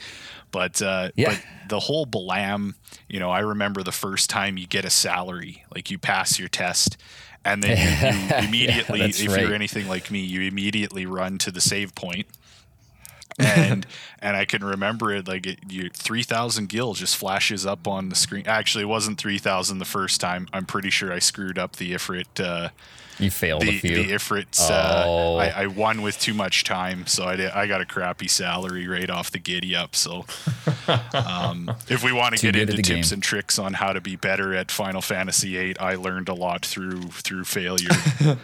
[0.52, 1.30] But uh, Yeah.
[1.32, 2.74] but the whole Balamb,
[3.08, 6.50] you know, I remember the first time you get a salary, like you pass your
[6.50, 6.98] test,
[7.46, 9.42] and then you, you immediately, that's if right.
[9.42, 12.28] you're anything like me, you immediately run to the save point.
[13.40, 13.86] And
[14.20, 18.10] and I can remember it like it, your three thousand gil just flashes up on
[18.10, 18.44] the screen.
[18.48, 20.48] Actually, it wasn't three thousand the first time.
[20.54, 22.40] I'm pretty sure I screwed up the Ifrit.
[22.44, 22.70] Uh,
[23.20, 23.96] You failed the a few.
[24.04, 24.60] the Ifrits.
[24.70, 25.38] Uh, Oh.
[25.38, 28.88] I, I won with too much time, so I did, I got a crappy salary
[28.88, 29.96] right off the giddy up.
[29.96, 30.26] So,
[31.14, 33.16] um, if we want to get into tips game.
[33.18, 36.66] and tricks on how to be better at Final Fantasy VIII, I learned a lot
[36.66, 37.90] through through failure.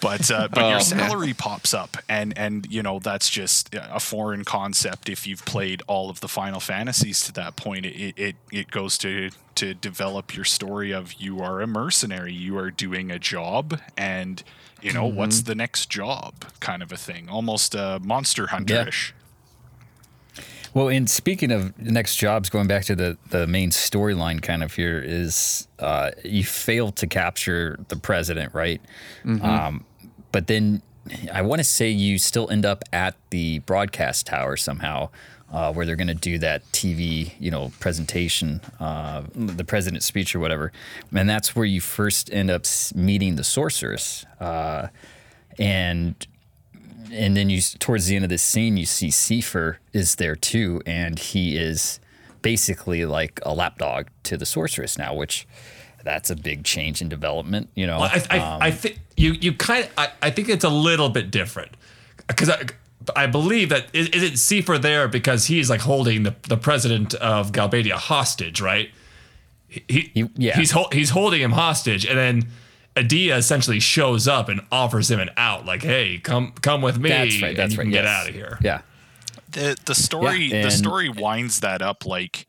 [0.00, 0.80] But uh, but Oh, your man.
[0.80, 5.08] salary pops up, and and you know that's just a foreign concept.
[5.08, 8.96] If you've played all of the Final Fantasies to that point, it it, it goes
[8.98, 13.80] to to develop your story of you are a mercenary, you are doing a job,
[13.96, 14.44] and
[14.80, 19.12] you know what's the next job, kind of a thing, almost uh, Monster Hunter-ish.
[20.74, 24.74] Well, and speaking of next jobs, going back to the, the main storyline kind of
[24.74, 28.80] here is uh, you fail to capture the president, right?
[29.24, 29.84] Um,
[30.32, 30.82] but then
[31.32, 35.10] I want to say you still end up at the broadcast tower somehow,
[35.52, 40.34] uh, where they're going to do that TV, you know, presentation, uh, the president's speech
[40.34, 40.72] or whatever,
[41.14, 42.64] and that's where you first end up
[42.94, 44.88] meeting the sorceress, uh,
[45.58, 46.26] and
[47.12, 50.82] and then you towards the end of this scene you see Seifer is there too
[50.84, 52.00] and he is
[52.42, 55.46] basically like a lapdog to the sorceress now which
[56.04, 59.32] that's a big change in development you know Well, I, I, Um, I think you
[59.32, 61.72] you kind of I, I think it's a little bit different
[62.26, 62.62] because I,
[63.16, 67.14] I believe that is, is it Seifer there because he's like holding the, the president
[67.14, 68.90] of Galbadia hostage, right?
[69.68, 70.56] He, he- He- yeah.
[70.56, 72.48] he's he's holding him hostage, and then
[72.96, 77.08] Edea essentially shows up and offers him an out, like, "Hey, come come with me,
[77.10, 78.80] that's right and that's you right can get out of here." yeah
[79.52, 82.46] the the story Yeah, the story winds that up like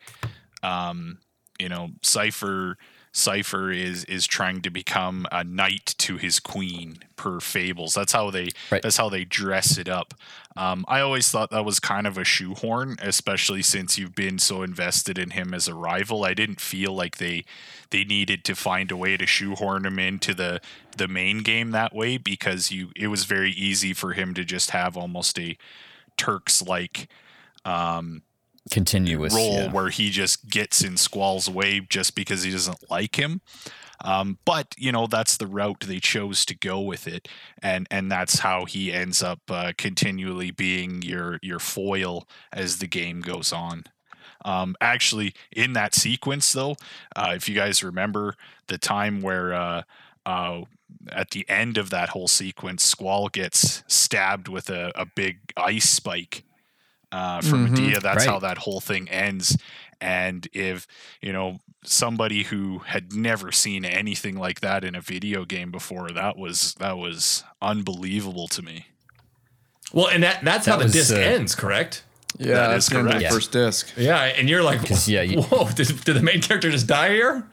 [0.63, 1.19] um
[1.57, 2.75] you know Seifer
[3.13, 7.93] Seifer is is trying to become a knight to his queen per fables.
[7.93, 8.81] That's how they Right.
[8.81, 10.13] that's how they dress it up.
[10.55, 14.61] Um i always thought that was kind of a shoehorn especially since you've been so
[14.63, 16.23] invested in him as a rival.
[16.23, 17.45] I didn't feel like they
[17.89, 20.61] they needed to find a way to shoehorn him into the
[20.97, 24.69] the main game that way because you it was very easy for him to just
[24.71, 25.57] have almost a
[26.17, 27.07] Turks like
[28.71, 29.71] continuous role yeah.
[29.71, 33.41] where he just gets in Squall's way just because he doesn't like him.
[34.01, 37.27] Um, but you know that's the route they chose to go with it,
[37.61, 42.87] and and that's how he ends up uh, continually being your your foil as the
[42.87, 43.83] game goes on.
[44.45, 46.77] Um, actually, in that sequence though,
[47.15, 48.35] uh, if you guys remember
[48.67, 49.81] the time where uh,
[50.25, 50.61] uh,
[51.11, 55.89] at the end of that whole sequence, Squall gets stabbed with a, a big ice
[55.89, 56.43] spike
[57.11, 58.01] uh, from Edea.
[58.01, 59.57] That's how that whole thing ends.
[60.01, 60.87] And if
[61.21, 66.09] you know somebody who had never seen anything like that in a video game before,
[66.11, 68.85] that was that was unbelievable to me.
[69.91, 72.03] Well, and that that's how That the was, disc uh, ends, correct?
[72.37, 73.33] Yeah, That that's is the end the correct.
[73.33, 73.91] first disc.
[73.97, 77.43] Yeah, and you're like, yeah, you- whoa, did, did the main character just die here?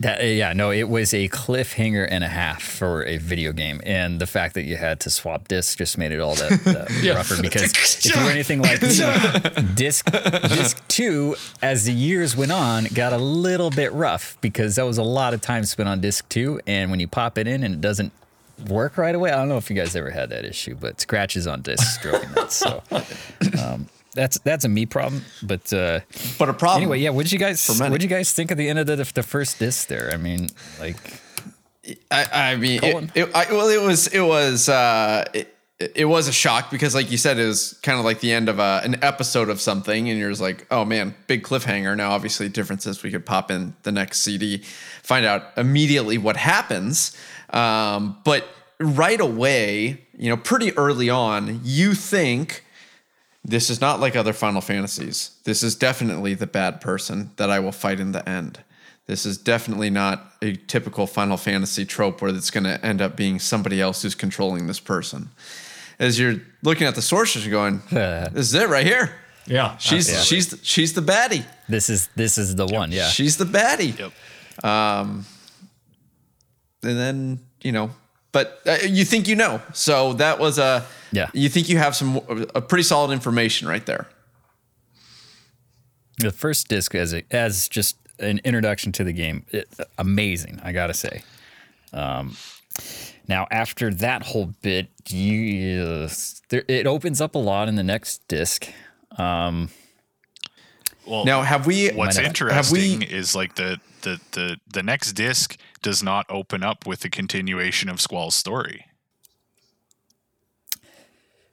[0.00, 4.20] That, yeah, no, it was a cliffhanger and a half for a video game, and
[4.20, 7.14] the fact that you had to swap discs just made it all that, that Yeah.
[7.14, 7.40] rougher.
[7.40, 7.72] Because
[8.04, 8.88] if you were anything like me,
[9.74, 14.84] disc disc two, as the years went on, got a little bit rough because that
[14.84, 17.62] was a lot of time spent on disc two, and when you pop it in
[17.64, 18.12] and it doesn't
[18.68, 21.46] work right away, I don't know if you guys ever had that issue, but scratches
[21.46, 22.52] on discs stroking that.
[22.52, 22.82] So
[23.62, 23.86] um,
[24.16, 25.72] that's that's a me problem, but.
[25.72, 26.00] Uh,
[26.38, 26.82] But a problem.
[26.82, 27.10] Anyway, yeah.
[27.10, 27.68] What did you guys?
[27.68, 30.10] What did you guys think of the end of the, the first disc there?
[30.12, 30.48] I mean,
[30.80, 30.96] like,
[32.10, 36.26] I, I mean, it, it, I, well, it was it was uh, it, it was
[36.28, 38.80] a shock because, like you said, it was kind of like the end of a,
[38.82, 41.96] an episode of something, and you're just like, oh man, big cliffhanger.
[41.96, 44.62] Now, obviously, differences we could pop in the next CD,
[45.02, 47.16] find out immediately what happens,
[47.50, 48.48] um, but
[48.80, 52.62] right away, you know, pretty early on, you think
[53.48, 55.30] this is not like other Final Fantasies.
[55.44, 58.58] This is definitely the bad person that I will fight in the end.
[59.06, 63.14] This is definitely not a typical Final Fantasy trope where it's going to end up
[63.16, 65.30] being somebody else who's controlling this person.
[66.00, 69.14] As you're looking at the sorceress, you're going, "This is it right here.
[69.46, 70.24] Yeah, She's absolutely.
[70.58, 71.46] she's she's the baddie.
[71.68, 72.90] this is this is the one.
[72.90, 73.06] Yeah.
[73.08, 74.64] She's the baddie." Yep.
[74.64, 75.24] Um,
[76.82, 77.90] and then you know
[78.36, 81.28] but uh, you think you know so that was a Yeah.
[81.42, 82.10] you think you have some
[82.54, 84.04] a pretty solid information right there
[86.18, 89.66] The first disc as a, as just an introduction to the game, it,
[89.98, 90.58] amazing.
[90.68, 91.22] I gotta say.
[91.92, 92.36] Um,
[93.28, 96.08] Now, after that whole bit, you, uh,
[96.48, 98.68] there, it opens up a lot in the next disc.
[99.18, 99.68] Um,
[101.06, 101.88] Well, Now, have we?
[101.90, 102.70] what's Might have- interesting have
[103.10, 105.56] we- is like the, the the the next disc
[105.86, 108.86] does not open up with the continuation of Squall's story.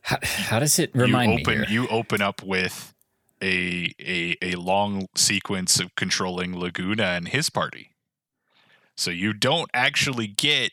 [0.01, 1.65] how, how does it remind you me here?
[1.69, 2.95] you open up with
[3.43, 7.91] a, a a long sequence of controlling Laguna and his party.
[8.97, 10.71] So you don't actually get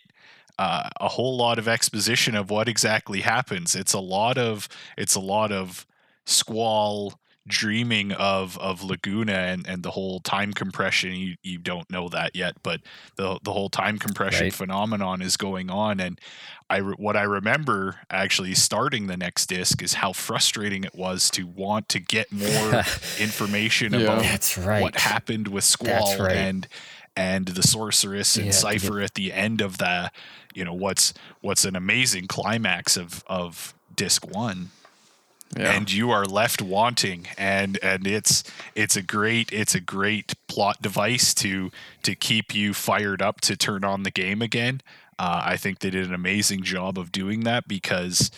[0.59, 3.75] uh, a whole lot of exposition of what exactly happens.
[3.77, 5.87] It's a lot of it's a lot of
[6.25, 7.20] squall
[7.51, 11.13] dreaming of of Laguna and, and the whole time compression.
[11.15, 12.81] You you don't know that yet, but
[13.17, 14.55] the the whole time compression Right.
[14.55, 16.01] phenomenon is going on.
[16.01, 16.19] And
[16.71, 21.29] I re- what I remember actually starting the next disc is how frustrating it was
[21.31, 22.83] to want to get more
[23.19, 24.01] information Yeah.
[24.01, 24.83] about That's right.
[24.83, 26.37] what happened with Squall That's right.
[26.37, 26.69] and
[27.17, 30.11] and the sorceress and Yeah, to Seifer at the end of the
[30.55, 34.71] you know what's what's an amazing climax of of disc one
[35.57, 35.73] Yeah.
[35.73, 38.45] and you are left wanting and and it's
[38.77, 41.73] it's a great it's a great plot device to
[42.05, 44.81] to keep you fired up to turn on the game again.
[45.19, 48.31] Uh, i think they did an amazing job of doing that because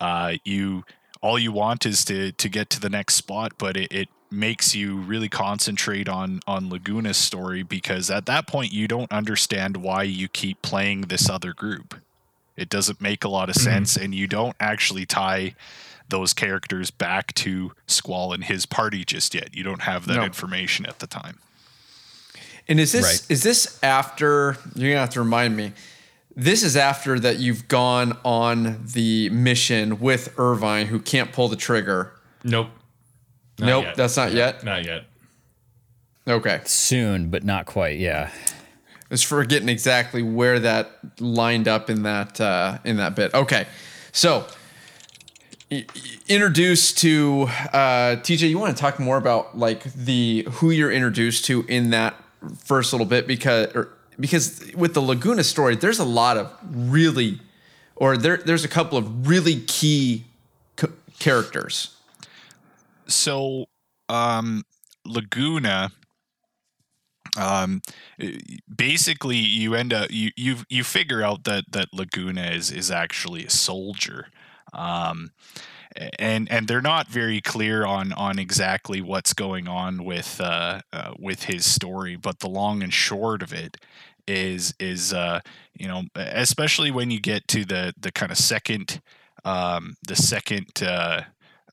[0.00, 0.84] uh, you
[1.22, 4.74] all you want is to to get to the next spot but it, it makes
[4.74, 10.02] you really concentrate on on laguna's story because at that point you don't understand why
[10.02, 11.94] you keep playing this other group.
[12.56, 15.54] It doesn't make a lot of sense and you don't actually tie
[16.08, 19.54] those characters back to Squall and his party just yet.
[19.54, 20.24] You don't have that No.
[20.24, 21.38] information at the time.
[22.68, 23.22] And is this Right.
[23.30, 25.72] is this after you're gonna have to remind me?
[26.36, 31.56] This is after that you've gone on the mission with Irvine, who can't pull the
[31.56, 32.12] trigger.
[32.42, 32.70] Nope.
[33.58, 33.94] Not nope, yet.
[33.96, 34.64] that's not yet.
[34.64, 35.04] Not yet.
[36.26, 37.98] Okay, Soon, but not quite.
[37.98, 38.30] Yeah.
[39.10, 40.90] it's forgetting exactly where that
[41.20, 43.32] lined up in that uh, in that bit.
[43.34, 43.66] Okay,
[44.10, 44.46] so i- i-
[46.28, 48.48] introduced to uh, TJ.
[48.48, 52.14] You want to talk more about like the who you're introduced to in that
[52.58, 57.40] first little bit because or, because with the Laguna story, there's a lot of really
[57.96, 60.24] or there there's a couple of really key
[60.78, 60.88] c-
[61.18, 61.96] characters.
[63.06, 63.66] So,
[64.08, 64.64] um,
[65.04, 65.92] Laguna,
[67.36, 67.82] um,
[68.74, 73.44] basically, you end up you you you figure out that that Laguna is is actually
[73.44, 74.28] a soldier.
[74.74, 75.30] Um,
[76.18, 81.14] and and they're not very clear on on exactly what's going on with uh, uh,
[81.18, 83.76] with his story, but the long and short of it
[84.26, 85.40] is is uh,
[85.74, 89.00] you know especially when you get to the the kind of second
[89.44, 91.22] um, the second uh,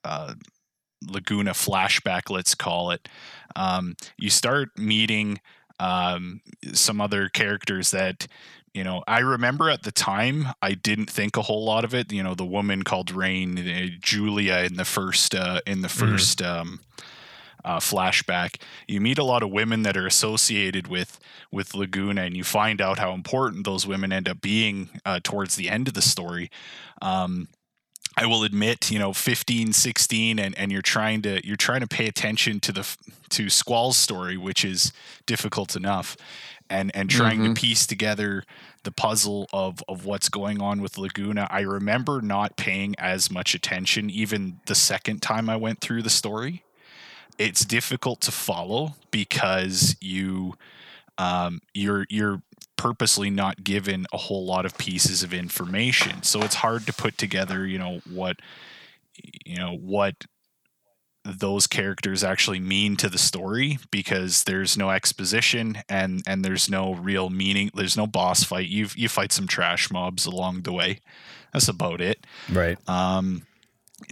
[0.03, 0.33] uh,
[1.09, 3.07] Laguna flashback, let's call it,
[3.55, 5.39] um, you start meeting
[5.79, 6.41] um,
[6.73, 8.27] some other characters that,
[8.73, 12.11] you know, I remember at the time I didn't think a whole lot of it.
[12.11, 16.45] You know, the woman called Raine, uh, Julia in the first uh, in the 1st
[16.45, 16.79] um,
[17.65, 18.61] uh, flashback.
[18.87, 21.19] You meet a lot of women that are associated with
[21.51, 25.55] with Laguna, and you find out how important those women end up being uh, towards
[25.55, 26.49] the end of the story.
[27.01, 27.49] Um,
[28.17, 31.87] I will admit, you know, 15, 16 and and you're trying to you're trying to
[31.87, 32.97] pay attention to the
[33.31, 34.91] to Squall's story, which is
[35.25, 36.15] difficult enough.
[36.71, 38.43] And and trying to piece together
[38.83, 41.47] the puzzle of of what's going on with Laguna.
[41.51, 46.09] I remember not paying as much attention even the second time I went through the
[46.09, 46.63] story.
[47.37, 50.53] It's difficult to follow because you
[51.17, 52.41] um, you're you're
[52.77, 57.15] purposely not given a whole lot of pieces of information so it's hard to put
[57.15, 58.37] together you know what
[59.45, 60.25] you know what
[61.23, 66.95] those characters actually mean to the story because there's no exposition and and there's no
[66.95, 68.67] real meaning there's no boss fight.
[68.67, 70.99] You you fight some trash mobs along the way.
[71.53, 72.25] That's about it.
[72.49, 72.77] Right.
[72.89, 73.43] um,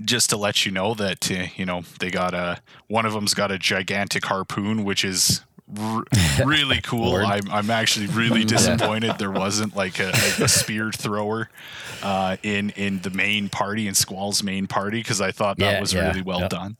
[0.03, 3.33] just to let you know that uh, you know they got a one of them's
[3.33, 5.41] got a gigantic harpoon, which is
[5.77, 6.03] r-
[6.37, 7.23] really cool.
[7.23, 11.49] I'm I'm actually really disappointed there wasn't like a, a, a spear thrower
[12.01, 15.79] uh, in in the main party in Squall's main party because I thought that Yeah,
[15.79, 16.49] was yeah, really well yep.
[16.49, 16.77] done.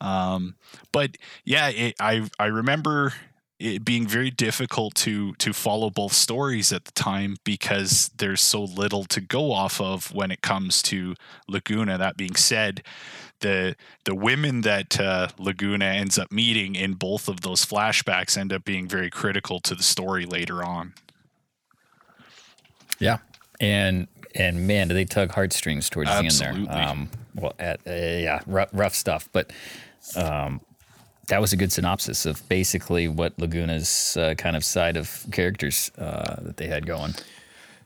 [0.00, 0.56] Um,
[0.92, 3.14] but yeah, it, I I remember
[3.58, 8.64] it being very difficult to to follow both stories at the time because there's so
[8.64, 11.14] little to go off of when it comes to
[11.48, 11.96] Laguna.
[11.98, 12.82] That being said,
[13.42, 18.52] the the women that uh, Laguna ends up meeting in both of those flashbacks end
[18.52, 20.94] up being very critical to the story later on.
[22.98, 23.18] Yeah,
[23.60, 26.74] and and man, do they tug heartstrings towards the end there.
[26.74, 29.52] Um, well, at, uh, yeah, rough, rough stuff, but
[30.16, 30.60] um,
[31.28, 35.90] that was a good synopsis of basically what Laguna's uh, kind of side of characters
[35.98, 37.14] uh, that they had going.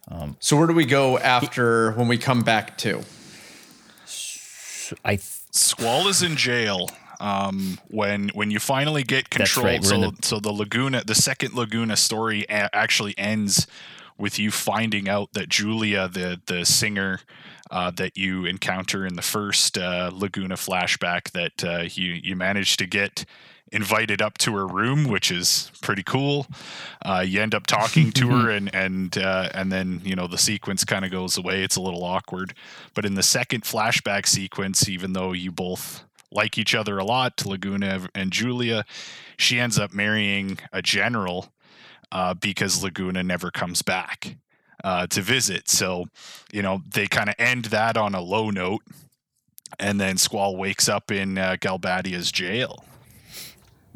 [0.09, 3.03] Um, So where do we go after when we come back to?
[5.05, 5.19] I
[5.57, 6.91] Squall is in jail.
[7.19, 11.55] Um, when when you finally get control, right, so the- so the Laguna, the second
[11.55, 13.67] Laguna story a- actually ends
[14.19, 17.21] with you finding out that Julia, the the singer
[17.71, 22.79] uh, that you encounter in the first uh, Laguna flashback, that uh, you you managed
[22.79, 23.25] to get
[23.73, 26.47] invited up to her room, which is pretty cool.
[27.05, 30.39] Uh, you end up talking to her, and and uh, and then you know the
[30.39, 31.63] sequence kind of goes away.
[31.63, 32.55] It's a little awkward,
[32.95, 37.45] but in the second flashback sequence, even though you both like each other a lot,
[37.47, 38.85] Laguna and Julia,
[39.37, 41.53] she ends up marrying a general
[42.13, 44.37] uh, because Laguna never comes back
[44.85, 45.69] uh, to visit.
[45.69, 46.07] So,
[46.53, 48.83] you know, they kind of end that on a low note.
[49.79, 52.85] And then Squall wakes up in uh, Galbadia's jail.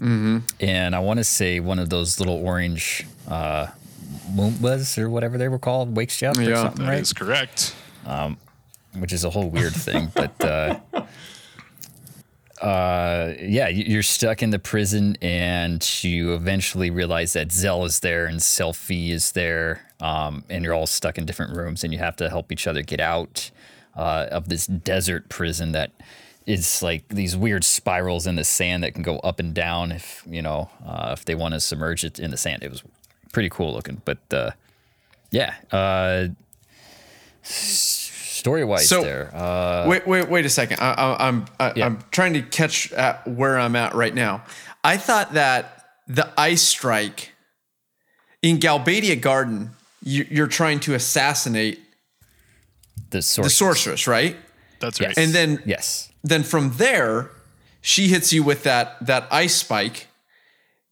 [0.03, 3.67] and I want to say one of those little orange uh,
[4.33, 6.63] Moombas or whatever they were called wakes you up or Yeah.
[6.63, 7.01] something, That right?
[7.01, 7.75] is correct.
[8.99, 10.11] which is a whole weird thing.
[10.15, 10.81] But uh,
[12.61, 18.01] uh, yeah, you- you're stuck in the prison, and you eventually realize that Zell is
[18.01, 21.99] there and Selfie is there, um, and you're all stuck in different rooms, and you
[21.99, 23.51] have to help each other get out
[23.97, 25.93] uh, of this desert prison that
[26.47, 30.23] is like these weird spirals in the sand that can go up and down if
[30.27, 32.63] you know uh, if they want to submerge it in the sand.
[32.63, 32.83] It was
[33.33, 34.51] pretty cool looking, but uh,
[35.31, 35.55] yeah.
[35.71, 36.29] Uh,
[37.43, 39.31] Story wise, So- there.
[39.35, 40.79] Uh, wait, wait, wait a second.
[40.81, 41.87] I, I, I'm I, Yeah.
[41.87, 44.45] I'm trying to catch at where I'm at right now.
[44.83, 47.33] I thought that the ice strike
[48.43, 49.71] in Galbadia Garden,
[50.03, 51.79] you're trying to assassinate
[53.11, 53.47] the source.
[53.47, 54.37] the sorceress, right?
[54.81, 55.09] That's Yes.
[55.09, 55.19] right.
[55.19, 56.09] And then Yes.
[56.25, 57.31] then from there,
[57.81, 60.07] she hits you with that that ice spike.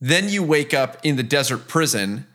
[0.01, 2.27] Then you wake up in the desert prison.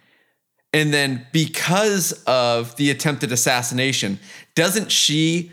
[0.76, 4.20] And then because of the attempted assassination,
[4.56, 5.52] doesn't she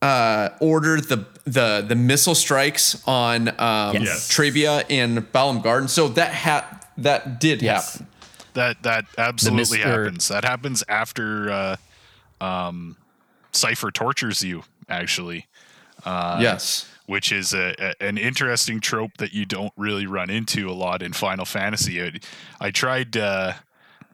[0.00, 4.28] uh, order the the the missile strikes on um, Yes.
[4.28, 5.88] Trabia and Balamb Garden?
[5.88, 7.92] So that ha- that did Yes.
[7.94, 8.06] happen.
[8.54, 9.82] That that absolutely Mr.
[9.82, 10.28] happens.
[10.28, 11.76] That happens after uh,
[12.40, 12.96] um,
[13.52, 15.46] Seifer tortures you, actually.
[16.04, 16.90] Uh, yes.
[17.06, 21.00] which is a, a, an interesting trope that you don't really run into a lot
[21.00, 22.02] in Final Fantasy.
[22.02, 22.12] I,
[22.60, 23.52] I tried, uh,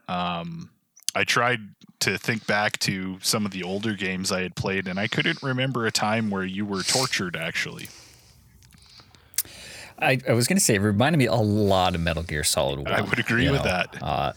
[0.07, 0.69] um,
[1.15, 1.61] I tried
[2.01, 5.41] to think back to some of the older games I had played, and I couldn't
[5.41, 7.35] remember a time where you were tortured.
[7.35, 7.89] Actually,
[10.01, 12.79] I, I was going to say, it reminded me a lot of Metal Gear Solid
[12.79, 12.87] 1.
[12.87, 13.91] I would agree you with know?
[14.01, 14.35] that.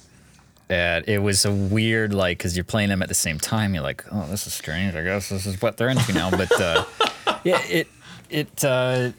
[0.73, 3.75] And it was a weird, like, because you're playing them at the same time.
[3.75, 4.95] You're like, oh, this is strange.
[4.95, 6.31] I guess this is what they're into now.
[6.31, 6.85] But uh,
[7.45, 7.89] yeah, it,
[8.31, 9.11] it, uh,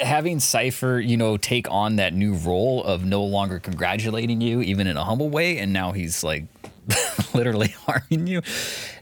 [0.00, 4.86] having Seifer, you know, take on that new role of no longer congratulating you, even
[4.86, 6.44] in a humble way, and now he's like
[7.34, 8.42] literally harming you.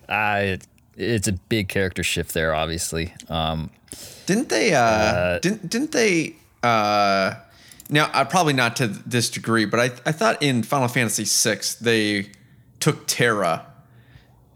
[0.09, 0.57] Uh,
[0.97, 3.13] it's a big character shift there, obviously.
[3.29, 3.69] Um,
[4.25, 4.75] Didn't they?
[4.75, 6.35] Uh, didn't didn't they?
[6.63, 7.35] Uh,
[7.89, 11.61] now, uh, probably not to this degree, but I I thought in Final Fantasy VI
[11.81, 12.31] they
[12.79, 13.67] took Terra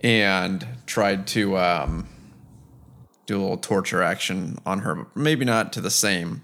[0.03, 2.07] and tried to um,
[3.27, 5.07] do a little torture action on her.
[5.15, 6.43] Maybe not to the same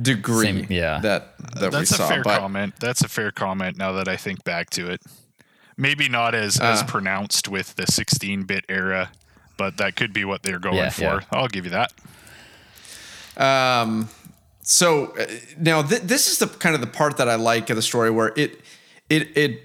[0.00, 0.44] degree.
[0.46, 1.00] Same- yeah.
[1.00, 2.74] That that That's we a fair but comment.
[2.80, 3.76] That's a fair comment.
[3.76, 5.00] Now that I think back to it,
[5.76, 6.86] maybe not as as Uh.
[6.86, 9.10] pronounced with the 16-bit era,
[9.56, 11.02] but that could be what they're going Yeah, for.
[11.02, 11.20] yeah.
[11.32, 11.92] I'll give you that.
[13.36, 14.08] Um,
[14.62, 15.26] so uh,
[15.58, 18.10] now th- this is the kind of the part that I like of the story
[18.10, 18.60] where it
[19.10, 19.60] it it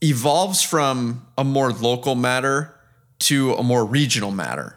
[0.00, 2.74] evolves from a more local matter
[3.20, 4.76] to a more regional matter.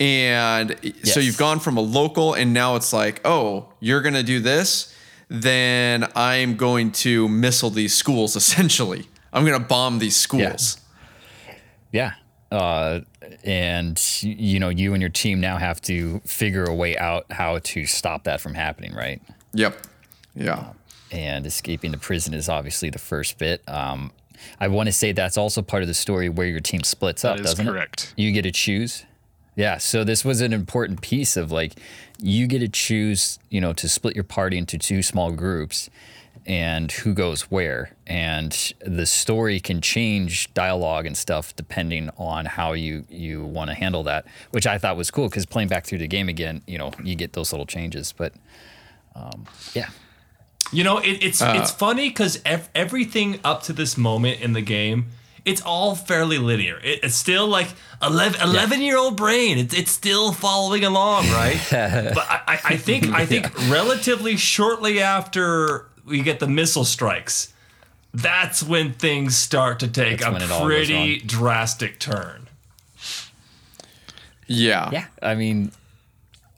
[0.00, 0.70] And
[1.04, 4.40] so you've gone from a local and now it's like, oh, you're going to do
[4.40, 4.92] this,
[5.28, 9.06] then I'm going to missile these schools essentially.
[9.32, 10.78] I'm going to bomb these schools.
[11.92, 12.12] Yeah.
[12.54, 13.00] Uh,
[13.42, 17.58] and you know, you and your team now have to figure a way out how
[17.58, 19.20] to stop that from happening, right?
[19.54, 19.76] Yep.
[20.34, 20.72] Yeah.
[21.10, 23.62] And escaping the prison is obviously the first bit.
[23.68, 24.12] Um,
[24.60, 27.36] I want to say that's also part of the story where your team splits up,
[27.38, 28.12] That is doesn't correct.
[28.16, 28.22] it?
[28.22, 29.04] You get to choose.
[29.56, 29.78] Yeah.
[29.78, 31.74] So this was an important piece of like,
[32.18, 35.88] you get to choose, you know, to split your party into two small groups
[36.46, 37.96] and who goes where.
[38.06, 38.52] And
[38.84, 44.02] the story can change dialogue and stuff depending on how you, you want to handle
[44.04, 46.92] that, which I thought was cool because playing back through the game again, you know,
[47.02, 48.12] you get those little changes.
[48.12, 48.34] But
[49.14, 49.88] um, yeah.
[50.72, 51.54] You know, it, it's Uh.
[51.56, 55.06] it's funny because ev- everything up to this moment in the game,
[55.44, 56.78] it's all fairly linear.
[56.82, 57.68] It, it's still like
[58.02, 59.58] 11, 11 year old brain.
[59.58, 61.60] It's it's still following along, right?
[61.70, 67.52] but I, I, I think I think relatively shortly after we get the missile strikes,
[68.12, 72.48] that's when things start to take That's a pretty drastic turn.
[74.46, 74.90] Yeah.
[74.92, 75.72] Yeah, I mean,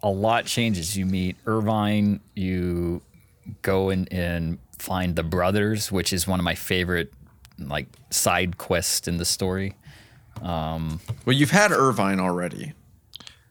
[0.03, 0.97] a lot changes.
[0.97, 2.21] You meet Irvine.
[2.35, 3.03] You
[3.63, 7.13] go in and find the brothers, which is one of my favorite
[7.59, 9.75] like side quests in the story.
[10.43, 12.75] Um, well, you've had Irvine already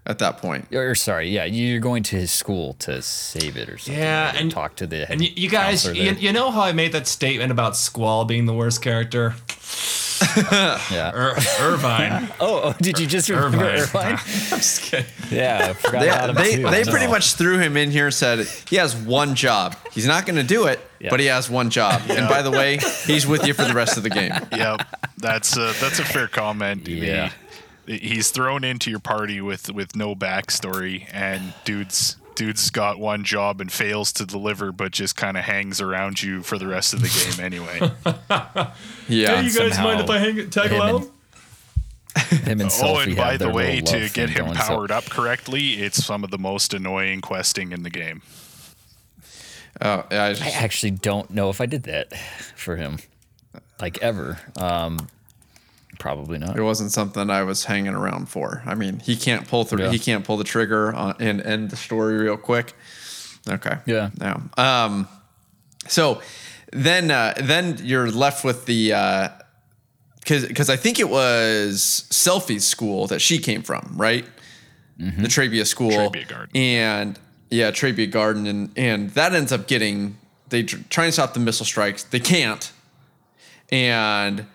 [0.05, 0.73] at that point.
[0.73, 4.01] Or sorry, yeah, you're going to his school to save it or something.
[4.01, 4.33] Yeah.
[4.33, 6.71] Or and- talk to the head And you, you guys, you, you know how I
[6.73, 9.35] made that statement about Squall being the worst character?
[10.37, 11.11] yeah.
[11.13, 12.29] Ir- Irvine.
[12.39, 14.13] Oh, oh, did you just remember Irvine.
[14.13, 14.13] Irvine?
[14.51, 15.05] I'm just kidding.
[15.31, 16.69] Yeah, I forgot They, about they, too.
[16.69, 19.75] they pretty much threw him in here and said he has one job.
[19.91, 21.09] He's not going to do it, Yeah.
[21.09, 22.01] but he has one job.
[22.09, 24.31] And by the way, he's with you for the rest of the game.
[24.51, 24.81] yep,
[25.17, 26.87] that's a, that's a fair comment.
[26.87, 27.31] Yeah.
[27.85, 33.23] The- he's thrown into your party with with no backstory, and dude's dude's got one
[33.23, 36.93] job and fails to deliver, but just kind of hangs around you for the rest
[36.93, 37.79] of the game anyway.
[39.07, 39.39] Yeah.
[39.41, 41.11] Hey, you guys mind if I hang, tag him along?
[42.29, 45.05] Him and oh, Sophie and by the way, to get him going, so- powered up
[45.05, 48.21] correctly, it's some of the most annoying questing in the game.
[49.81, 52.11] Oh, I just- I actually don't know if I did that
[52.55, 52.97] for him,
[53.79, 54.39] like ever.
[54.57, 55.07] Um,
[55.99, 56.57] probably not.
[56.57, 58.63] it wasn't something I was hanging around for.
[58.65, 59.83] I mean, he can't pull through.
[59.85, 59.91] Yeah.
[59.91, 62.73] He can't pull the trigger on, and end the story real quick.
[63.47, 63.77] Okay.
[63.85, 64.09] Yeah.
[64.19, 64.41] No.
[64.57, 65.07] Um.
[65.87, 66.21] So
[66.71, 68.89] then, uh, then you're left with the
[70.19, 74.25] because because I think it was Selphie's school that she came from, right?
[74.97, 75.91] The Trabia school.
[75.91, 76.55] Trabia Garden.
[76.55, 77.19] And
[77.49, 80.17] yeah, Trabia Garden, and and that ends up getting
[80.49, 82.03] they tr- try and stop the missile strikes.
[82.03, 82.71] They can't,
[83.71, 84.45] and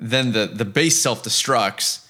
[0.00, 2.06] then the the base self destructs,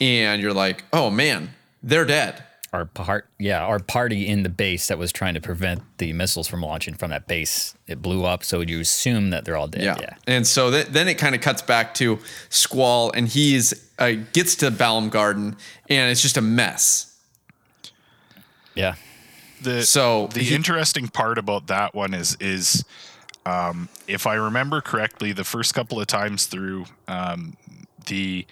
[0.00, 1.50] and you're like, oh man,
[1.82, 2.44] they're dead.
[2.72, 6.48] Our part, yeah, our party in the base that was trying to prevent the missiles
[6.48, 8.42] from launching from that base, it blew up.
[8.42, 9.84] So you assume that they're all dead.
[9.84, 9.96] Yeah.
[10.00, 10.14] Yeah.
[10.26, 14.56] And so th- then it kind of cuts back to Squall, and he's uh, gets
[14.56, 15.56] to Balamb Garden,
[15.88, 17.16] and it's just a mess.
[18.74, 18.96] Yeah.
[19.62, 22.84] The So the he- interesting part about that one is is
[23.46, 27.56] um, if I remember correctly, the first couple of times through um,
[28.06, 28.46] the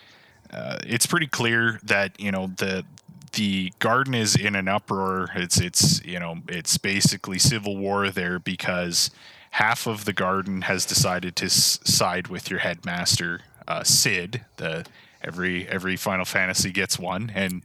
[0.53, 2.84] uh, it's pretty clear that you know the
[3.32, 5.30] the garden is in an uproar.
[5.34, 9.11] It's it's you know it's basically civil war there because
[9.53, 14.45] half of the garden has decided to s- side with your headmaster uh, Cid.
[14.57, 14.84] The
[15.22, 17.62] every every Final Fantasy gets one, and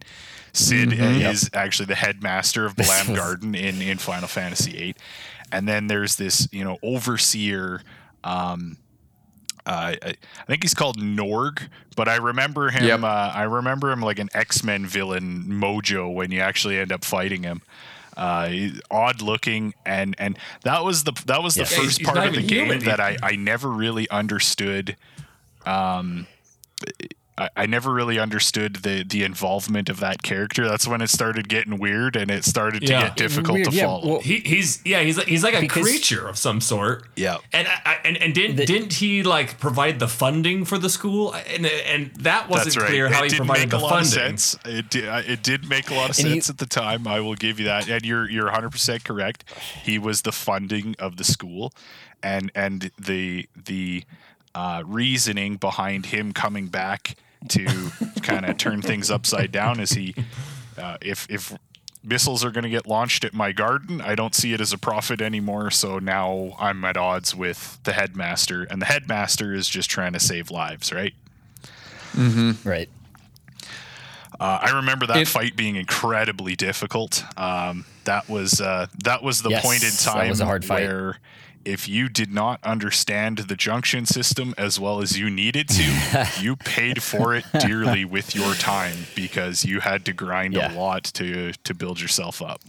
[0.54, 4.96] Cid is actually the headmaster of Balamb was- Garden in in Final Fantasy VIII.
[5.52, 7.82] And then there's this you know overseer.
[8.24, 8.78] Um,
[9.66, 11.68] uh, I, I think he's called Norg,
[11.98, 12.86] but I remember him.
[12.86, 13.04] Yep.
[13.04, 17.04] Uh, I remember him like an X Men villain, Mojo, when you actually end up
[17.04, 17.62] fighting him.
[18.16, 21.68] Uh, odd looking, and and that was the that was the Yeah.
[21.70, 22.80] Yeah, first he's part of the game human.
[22.86, 24.96] that I I never really understood.
[25.66, 26.28] Um,
[27.38, 30.68] I, I never really understood the the involvement of that character.
[30.68, 33.02] That's when it started getting weird, and it started to Yeah.
[33.04, 34.08] get difficult Weird, to yeah, follow.
[34.14, 37.08] well- He, he's yeah he's like, he's like a Because- creature of some sort.
[37.16, 37.38] Yeah.
[37.54, 40.90] And I, I- and and didn't The- didn't he like provide the funding for the
[40.90, 41.34] school?
[41.34, 42.88] And and that wasn't That's right.
[42.90, 44.34] clear how it he didn't provided make the a lot funding.
[44.34, 44.58] of sense.
[44.66, 47.08] It did, uh, it did make a lot of And he- sense at the time.
[47.08, 47.88] I will give you that.
[47.90, 49.44] And you're you're 100 percent correct.
[49.84, 51.72] He was the funding of the school,
[52.24, 54.04] and and the the
[54.56, 57.16] uh, reasoning behind him coming back
[57.50, 57.66] to
[58.22, 60.14] kind of turn things upside down is he
[60.78, 61.58] uh, if if
[62.04, 64.78] missiles are going to get launched at my garden i don't see it as a
[64.78, 69.90] profit anymore so now i'm at odds with the headmaster and the headmaster is just
[69.90, 71.14] trying to save lives right
[72.14, 72.90] mm-hmm Right.
[74.40, 77.24] Uh, I remember that It- fight being incredibly difficult.
[77.38, 79.98] Um, that was uh, that was the Yes, point in time.
[80.18, 80.84] that time was a hard fight.
[81.68, 86.28] Where if you did not understand the junction system as well as you needed to,
[86.42, 90.74] you paid for it dearly with your time because you had to grind Yeah.
[90.74, 92.62] a lot to to build yourself up.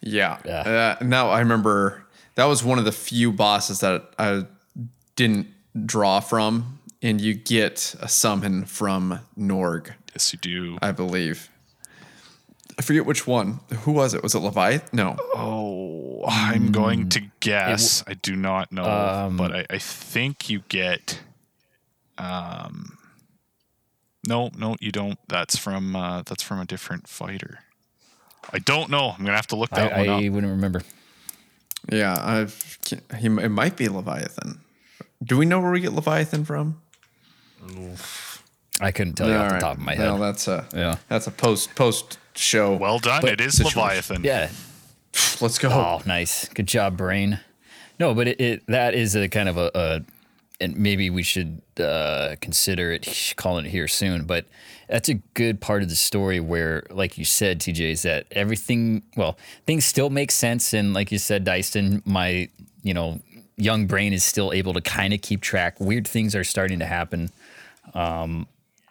[0.00, 0.38] Yeah.
[0.44, 0.96] Yeah.
[1.00, 2.04] Uh, now I remember
[2.34, 4.44] that was one of the few bosses that I
[5.16, 5.46] didn't
[5.86, 10.78] draw from, and you get a summon from Norg, Yes, you do.
[10.82, 11.50] I believe.
[12.78, 13.60] I forget which one.
[13.84, 14.22] Who was it?
[14.22, 14.88] Was it Leviathan?
[14.92, 15.16] No.
[15.34, 18.02] Oh, I'm going to guess.
[18.06, 21.20] I do not know, Um, but I, I think you get.
[22.18, 22.98] Um,
[24.26, 25.18] no, no, you don't.
[25.28, 27.60] That's from uh, that's from a different fighter.
[28.52, 29.10] I don't know.
[29.16, 30.82] I'm gonna have to look that I, one I wouldn't remember.
[31.92, 32.78] Yeah, I've.
[33.18, 34.60] He, it might be Leviathan.
[35.22, 36.80] Do we know where we get Leviathan from?
[38.80, 40.04] I couldn't tell you off the top of my head.
[40.04, 40.96] Well, that's a Yeah.
[41.08, 42.74] that's a post post show.
[42.76, 43.22] Well done.
[43.22, 43.80] But it is situation.
[43.82, 44.24] Leviathan.
[44.24, 44.50] yeah.
[45.40, 45.68] let's go.
[45.70, 46.48] Oh, nice.
[46.48, 47.40] Good job, brain.
[47.98, 50.00] No, but it, it that is a kind of a, a
[50.60, 54.24] and maybe we should uh, consider it calling it here soon.
[54.24, 54.46] But
[54.88, 59.02] that's a good part of the story where, like you said, TJ, is that everything
[59.16, 62.48] well things still make sense, and like you said, Dyson, my
[62.82, 63.20] you know
[63.56, 65.80] young brain is still able to kind of keep track.
[65.80, 67.30] Weird things are starting to happen.
[67.94, 68.46] Um,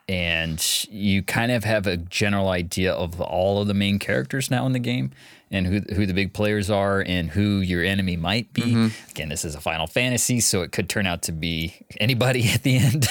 [0.08, 4.66] and you kind of have a general idea of all of the main characters now
[4.66, 5.12] in the game
[5.52, 8.62] and who who the big players are and who your enemy might be.
[8.62, 9.12] Mm-hmm.
[9.12, 12.64] Again, this is a Final Fantasy, so it could turn out to be anybody at
[12.64, 13.08] the end.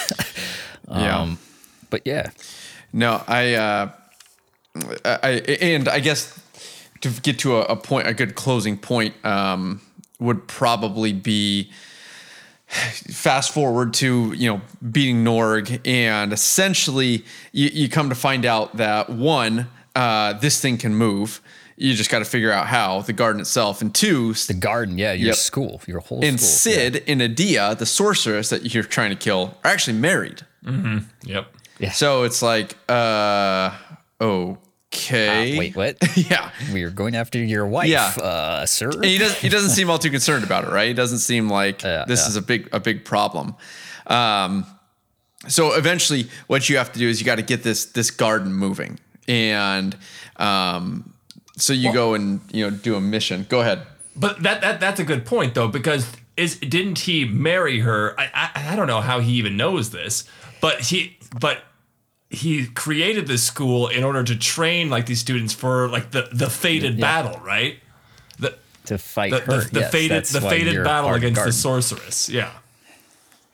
[0.89, 1.37] um, yeah.
[1.91, 2.30] But yeah.
[2.93, 3.91] No, I, uh,
[5.05, 5.30] I,
[5.61, 6.41] and I guess
[7.01, 9.80] to get to a, a point, a good closing point, um,
[10.20, 11.70] would probably be
[12.68, 14.61] fast forward to you know
[14.91, 20.78] beating Norg, and essentially you, you come to find out that one, uh, this thing
[20.78, 21.41] can move.
[21.77, 25.12] You just got to figure out how the garden itself, and two, the garden, yeah,
[25.12, 25.37] your yep.
[25.37, 26.25] school, your whole.
[26.25, 27.01] And school, Cid yeah.
[27.12, 30.43] and Edea the sorceress that you're trying to kill, are actually married.
[30.64, 30.99] Mm-hmm.
[31.25, 31.47] Yep.
[31.81, 31.91] Yeah.
[31.91, 33.72] So it's like, uh,
[34.95, 35.57] Okay.
[35.57, 35.97] Uh, wait, what?
[36.16, 36.51] yeah.
[36.72, 38.12] We are going after your wife, yeah.
[38.22, 38.91] uh, sir.
[38.91, 40.89] And he doesn't he doesn't seem all too concerned about it, right?
[40.89, 42.29] He doesn't seem like uh, this yeah.
[42.29, 43.57] is a big a big problem.
[44.07, 44.66] Um,
[45.49, 48.53] so eventually what you have to do is you got to get this this garden
[48.53, 48.99] moving.
[49.27, 49.97] And
[50.37, 51.14] um,
[51.57, 53.47] so you well, go and you know do a mission.
[53.49, 53.87] Go ahead.
[54.17, 58.19] But that that that's a good point though because is didn't he marry her?
[58.19, 60.25] I, I I don't know how he even knows this,
[60.61, 61.63] but he but
[62.31, 66.51] he created this school in order to train like these students for like the the
[66.51, 67.01] fated yeah.
[67.01, 67.79] battle, right?
[68.39, 69.61] The, to fight the, her.
[69.61, 72.29] The, the yes, fated the fated battle against the sorceress.
[72.29, 72.51] Yeah.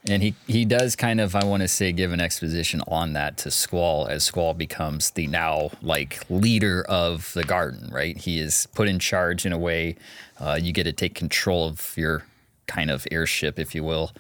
[0.09, 3.37] And he, he does kind of, I want to say, give an exposition on that
[3.39, 8.17] to Squall as Squall becomes the now like leader of the garden, right?
[8.17, 9.97] He is put in charge in a way.
[10.39, 12.25] Uh, you get to take control of your
[12.67, 14.13] kind of airship, if you will.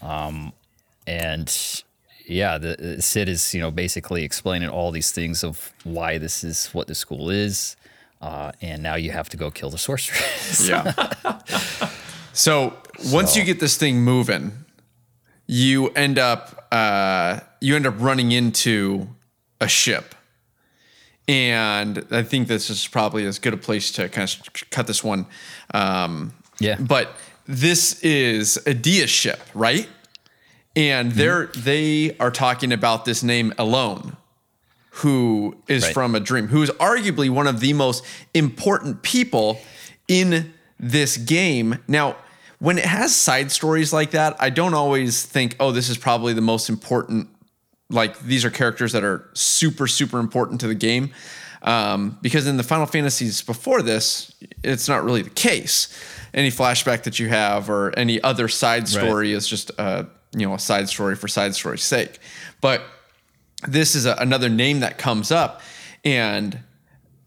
[0.00, 0.52] Um,
[1.06, 1.82] and
[2.26, 6.44] yeah, the, uh, Cid is you know basically explaining all these things of why this
[6.44, 7.76] is what the school is,
[8.22, 10.68] uh, and now you have to go kill the sorceress.
[10.68, 10.92] yeah.
[12.32, 12.74] so
[13.06, 13.40] once so.
[13.40, 14.52] you get this thing moving,
[15.50, 19.08] you end up uh, you end up running into
[19.60, 20.14] a ship,
[21.26, 25.02] and I think this is probably as good a place to kind of cut this
[25.02, 25.26] one.
[25.74, 27.14] Um, yeah, but
[27.46, 29.88] this is Edea's ship, right?
[30.76, 31.62] and they're mm-hmm.
[31.62, 34.16] they are talking about this name Ellone,
[34.90, 35.94] who is right.
[35.94, 39.60] from a dream, who is arguably one of the most important people
[40.08, 41.78] in this game.
[41.88, 42.16] Now,
[42.60, 46.32] when it has side stories like that, I don't always think, oh, this is probably
[46.32, 47.28] the most important.
[47.88, 51.10] Like these are characters that are super, super important to the game.
[51.62, 54.32] Um, because in the Final Fantasies before this,
[54.62, 55.88] it's not really the case.
[56.32, 59.36] Any flashback that you have or any other side story right.
[59.36, 62.18] is just a you know a side story for side story's sake
[62.60, 62.82] but
[63.66, 65.60] this is a, another name that comes up
[66.04, 66.58] and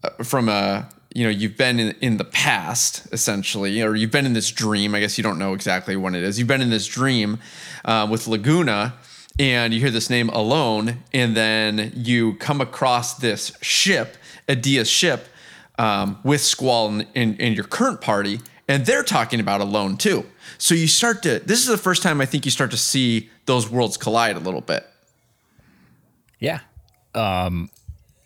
[0.02, 4.26] uh, from a you know you've been in, in the past essentially or you've been
[4.26, 6.70] in this dream i guess you don't know exactly when it is you've been in
[6.70, 7.38] this dream
[7.86, 8.94] uh, with laguna
[9.38, 14.16] and you hear this name Ellone and then you come across this ship
[14.48, 15.28] Edea's ship
[15.78, 20.26] um, with squall in, in, in your current party and they're talking about Ellone too
[20.58, 23.30] so you start to, this is the first time I think you start to see
[23.46, 24.86] those worlds collide a little bit.
[26.38, 26.60] Yeah.
[27.14, 27.70] Um,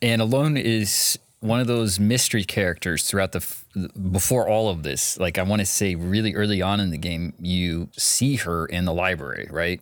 [0.03, 5.18] and Ellone is one of those mystery characters throughout the, before all of this.
[5.18, 8.84] Like, I want to say really early on in the game, you see her in
[8.84, 9.80] the library, right?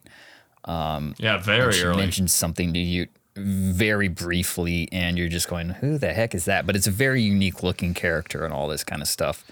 [0.64, 1.98] Um, yeah, very she early.
[1.98, 6.66] mentions something to you very briefly, and you're just going, who the heck is that?
[6.66, 9.44] But it's a very unique looking character and all this kind of stuff.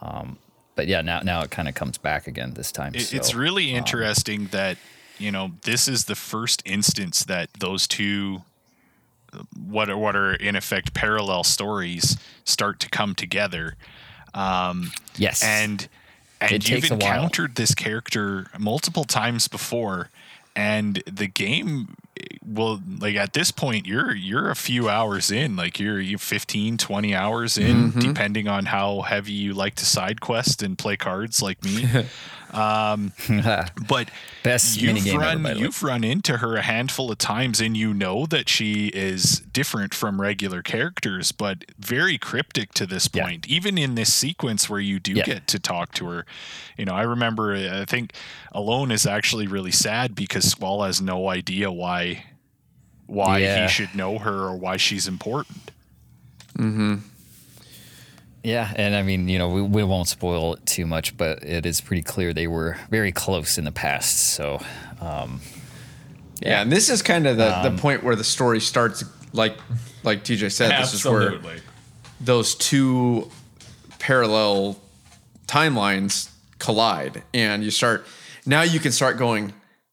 [0.00, 0.38] Um,
[0.74, 2.94] but yeah, now now it kind of comes back again this time.
[2.94, 4.78] It, so, it's really um, interesting that
[5.18, 8.42] you know this is the first instance that those two
[9.56, 13.76] what are what are in effect parallel stories start to come together.
[14.34, 15.88] Um, yes, and
[16.40, 20.10] and it you've encountered this character multiple times before,
[20.54, 21.96] and the game
[22.44, 26.76] well like at this point you're you're a few hours in like you're you 15
[26.76, 28.00] 20 hours in mm-hmm.
[28.00, 31.84] depending on how heavy you like to side quest and play cards like me
[32.52, 33.12] um,
[33.88, 34.10] but
[34.42, 38.26] best you've run ever, you've run into her a handful of times and you know
[38.26, 43.56] that she is different from regular characters but very cryptic to this point yeah.
[43.56, 45.24] even in this sequence where you do yeah.
[45.24, 46.24] get to talk to her
[46.76, 48.12] you know i remember i think
[48.54, 52.24] Ellone is actually really sad because squall has no idea why
[53.08, 53.62] why yeah.
[53.62, 55.72] he should know her or why she's important.
[56.56, 56.96] Mm-hmm.
[58.48, 61.66] Yeah, and I mean, you know, we, we won't spoil it too much, but it
[61.66, 64.32] is pretty clear they were very close in the past.
[64.32, 64.58] So,
[65.02, 65.40] um,
[66.40, 69.04] Yeah, and this is kind of the, Um, the point where the story starts.
[69.34, 69.58] Like
[70.02, 71.38] like TJ said, this is where
[72.18, 73.30] those two
[73.98, 74.78] parallel
[75.46, 78.06] timelines collide, and you start.
[78.46, 79.52] Now you can start going.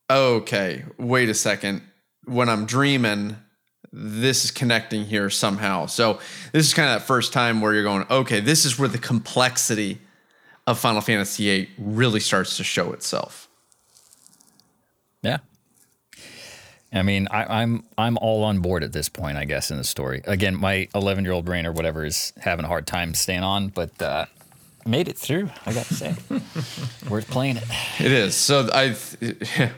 [0.09, 1.81] Okay, wait a second.
[2.23, 3.35] When I'm dreaming,
[3.97, 5.85] this is connecting here somehow.
[5.85, 6.19] So
[6.51, 8.05] this is kind of that first time where you're going.
[8.11, 9.99] Okay, this is where the complexity
[10.67, 13.47] of Final Fantasy VIII really starts to show itself.
[15.23, 15.37] yeah.
[16.93, 19.83] I mean, I, I'm I'm all on board at this point, I guess, in the
[19.83, 20.21] story.
[20.25, 23.67] Again, my 11 year old brain or whatever is having a hard time staying on,
[23.67, 24.25] but uh,
[24.85, 25.49] made it through.
[25.65, 26.15] I got to say,
[27.09, 27.63] worth playing it.
[27.99, 28.35] It is.
[28.35, 28.95] So I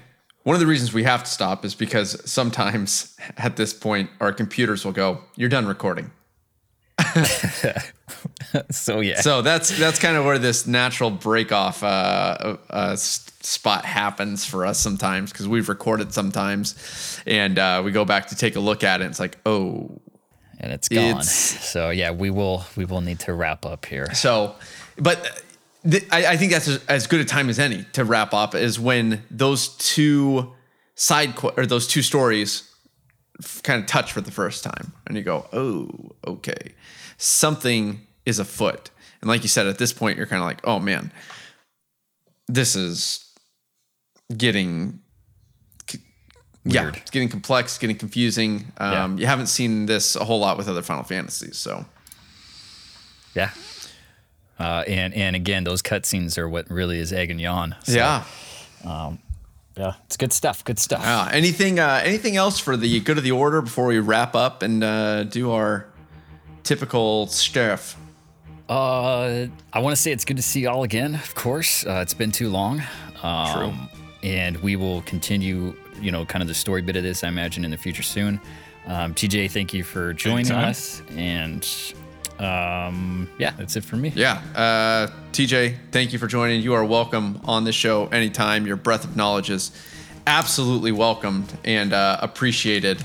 [0.48, 4.32] one of the reasons we have to stop is because sometimes at this point our
[4.32, 6.12] computers will go, "You're done recording."
[8.72, 13.84] So yeah, So that's that's kind of where this natural break off uh, uh, spot
[13.84, 18.56] happens for us sometimes because we've recorded sometimes, and uh, we go back to take
[18.56, 19.04] a look at it.
[19.04, 20.00] And it's like, oh,
[20.60, 21.04] and it's gone.
[21.04, 24.14] it's- so yeah, we will we will need to wrap up here.
[24.14, 24.56] So,
[24.98, 25.44] but
[25.90, 28.56] th- I, I think that's as, as good a time as any to wrap up
[28.56, 30.54] is when those two
[30.96, 32.70] side qu- or those two stories
[33.44, 35.90] f- kind of touch for the first time, and you go, "Oh,
[36.26, 36.74] okay,
[37.18, 38.90] something is afoot."
[39.22, 41.12] And like you said, at this point, you're kind of like, "Oh man,
[42.48, 43.24] this is
[44.36, 45.00] getting."
[45.90, 46.00] c-
[46.66, 48.72] Yeah, it's getting complex, getting confusing.
[48.78, 51.86] Um, You haven't seen this a whole lot with other Final Fantasies, so
[53.36, 53.52] Yeah.
[54.60, 57.76] Uh, and and again, those cutscenes are what really is egg and yawn.
[57.84, 58.24] So, yeah.
[59.76, 60.64] yeah, it's good stuff.
[60.64, 61.06] Good stuff.
[61.06, 64.64] Uh, anything uh, anything else for the good of the order before we wrap up
[64.64, 65.88] and uh, do our
[66.64, 67.96] typical stuff?
[68.70, 71.16] Uh, I want to say it's good to see y'all again.
[71.16, 72.84] Of course, uh, it's been too long.
[73.24, 73.74] Um, True.
[74.24, 77.24] And we will continue, you know, kind of the story bit of this.
[77.24, 78.42] I imagine in the future soon.
[78.88, 81.02] Um, TJ, thank you for joining us.
[81.16, 81.66] And
[82.40, 84.12] um, yeah, that's it for me.
[84.16, 86.62] Yeah, uh, TJ, thank you for joining.
[86.62, 88.68] You are welcome on the show anytime.
[88.68, 89.72] Your breadth of knowledge is
[90.28, 93.04] absolutely welcomed and uh, appreciated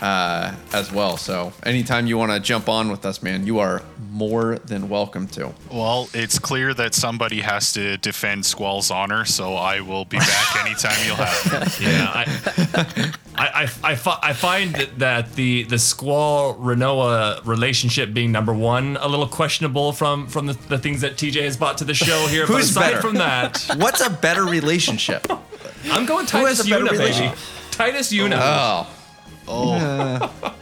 [0.00, 1.16] uh, as well.
[1.16, 5.26] So anytime you want to jump on with us, man, you are more than welcome
[5.28, 5.52] to.
[5.70, 10.56] Well, it's clear that somebody has to defend Squall's honor, so I will be back
[10.66, 11.86] anytime you'll have me.
[11.90, 18.12] Yeah, I, I, I, I, fi- I find that, that the the Squall Rinoa relationship
[18.12, 21.78] being number one a little questionable from from the, the things that TJ has brought
[21.78, 22.46] to the show here.
[22.46, 23.00] but Who's aside better?
[23.00, 25.26] from that, What's a better relationship?
[25.84, 26.98] I'm going Who has Tidus a better Yuna, baby.
[26.98, 27.38] relationship?
[27.70, 28.38] Tidus Yuna.
[28.40, 28.86] Oh,
[29.50, 30.32] Oh,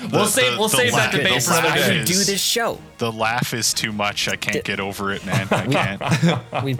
[0.00, 1.98] we'll the- save we'll the save that la- debate the for another laugh day.
[2.00, 2.78] is- Do this show.
[2.98, 4.28] the laugh is too much.
[4.28, 5.48] I can't get over it, man.
[5.50, 5.66] I
[6.46, 6.62] can't.
[6.64, 6.78] We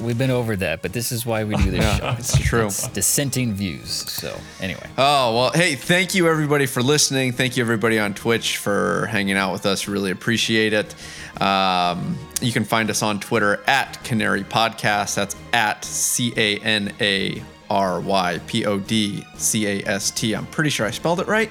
[0.00, 2.14] we've been over that, but this is why we do this show.
[2.18, 2.66] it's true.
[2.66, 3.90] It's dissenting views.
[3.90, 7.32] So anyway, Oh, well, hey, thank you everybody for listening.
[7.32, 9.88] Thank you everybody on Twitch for hanging out with us.
[9.88, 10.94] Really appreciate it.
[11.42, 15.16] Um, you can find us on Twitter at Canary Podcast.
[15.16, 20.34] That's at C A N A R Y P O D C A S T.
[20.34, 21.50] I'm pretty sure I spelled it right.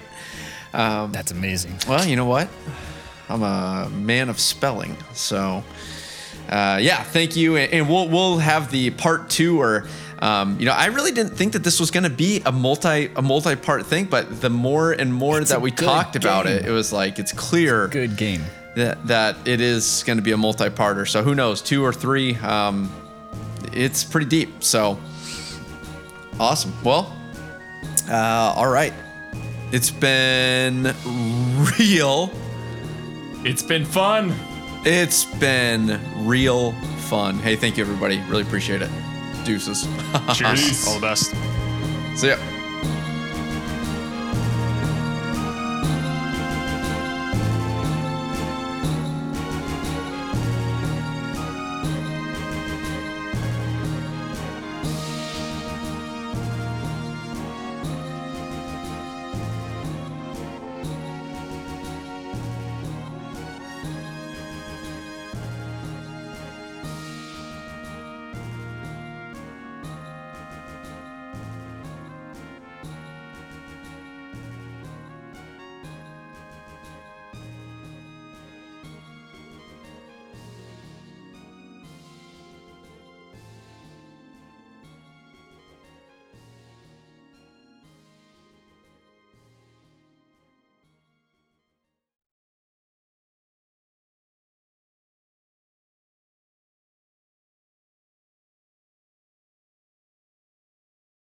[0.73, 1.77] that's amazing.
[1.88, 2.49] Well, you know what?
[3.30, 4.95] I'm a man of spelling.
[5.14, 5.64] So,
[6.49, 7.57] uh, yeah, thank you.
[7.57, 9.88] And, and we'll we'll have the part two or.
[10.19, 13.11] Um, you know, I really didn't think that this was going to be a multi
[13.15, 16.65] a multi part thing, but the more and more It's that we talked about it,
[16.65, 18.41] it was like it's clear Good game.
[18.76, 21.07] that that it is going to be a multi parter.
[21.07, 22.34] So who knows, two or three?
[22.38, 22.91] Um,
[23.73, 24.64] it's pretty deep.
[24.64, 24.98] So
[26.39, 26.73] awesome.
[26.84, 27.15] Well,
[28.09, 28.93] uh, all right.
[29.72, 30.93] It's been
[31.80, 32.31] real.
[33.43, 34.34] It's been fun.
[34.85, 36.72] It's been real
[37.09, 37.39] fun.
[37.39, 38.22] Hey, thank you, everybody.
[38.30, 38.89] Really appreciate it.
[39.43, 39.88] Deuces.
[40.34, 40.88] Cheers.
[40.88, 41.34] All the best.
[42.15, 42.38] See ya.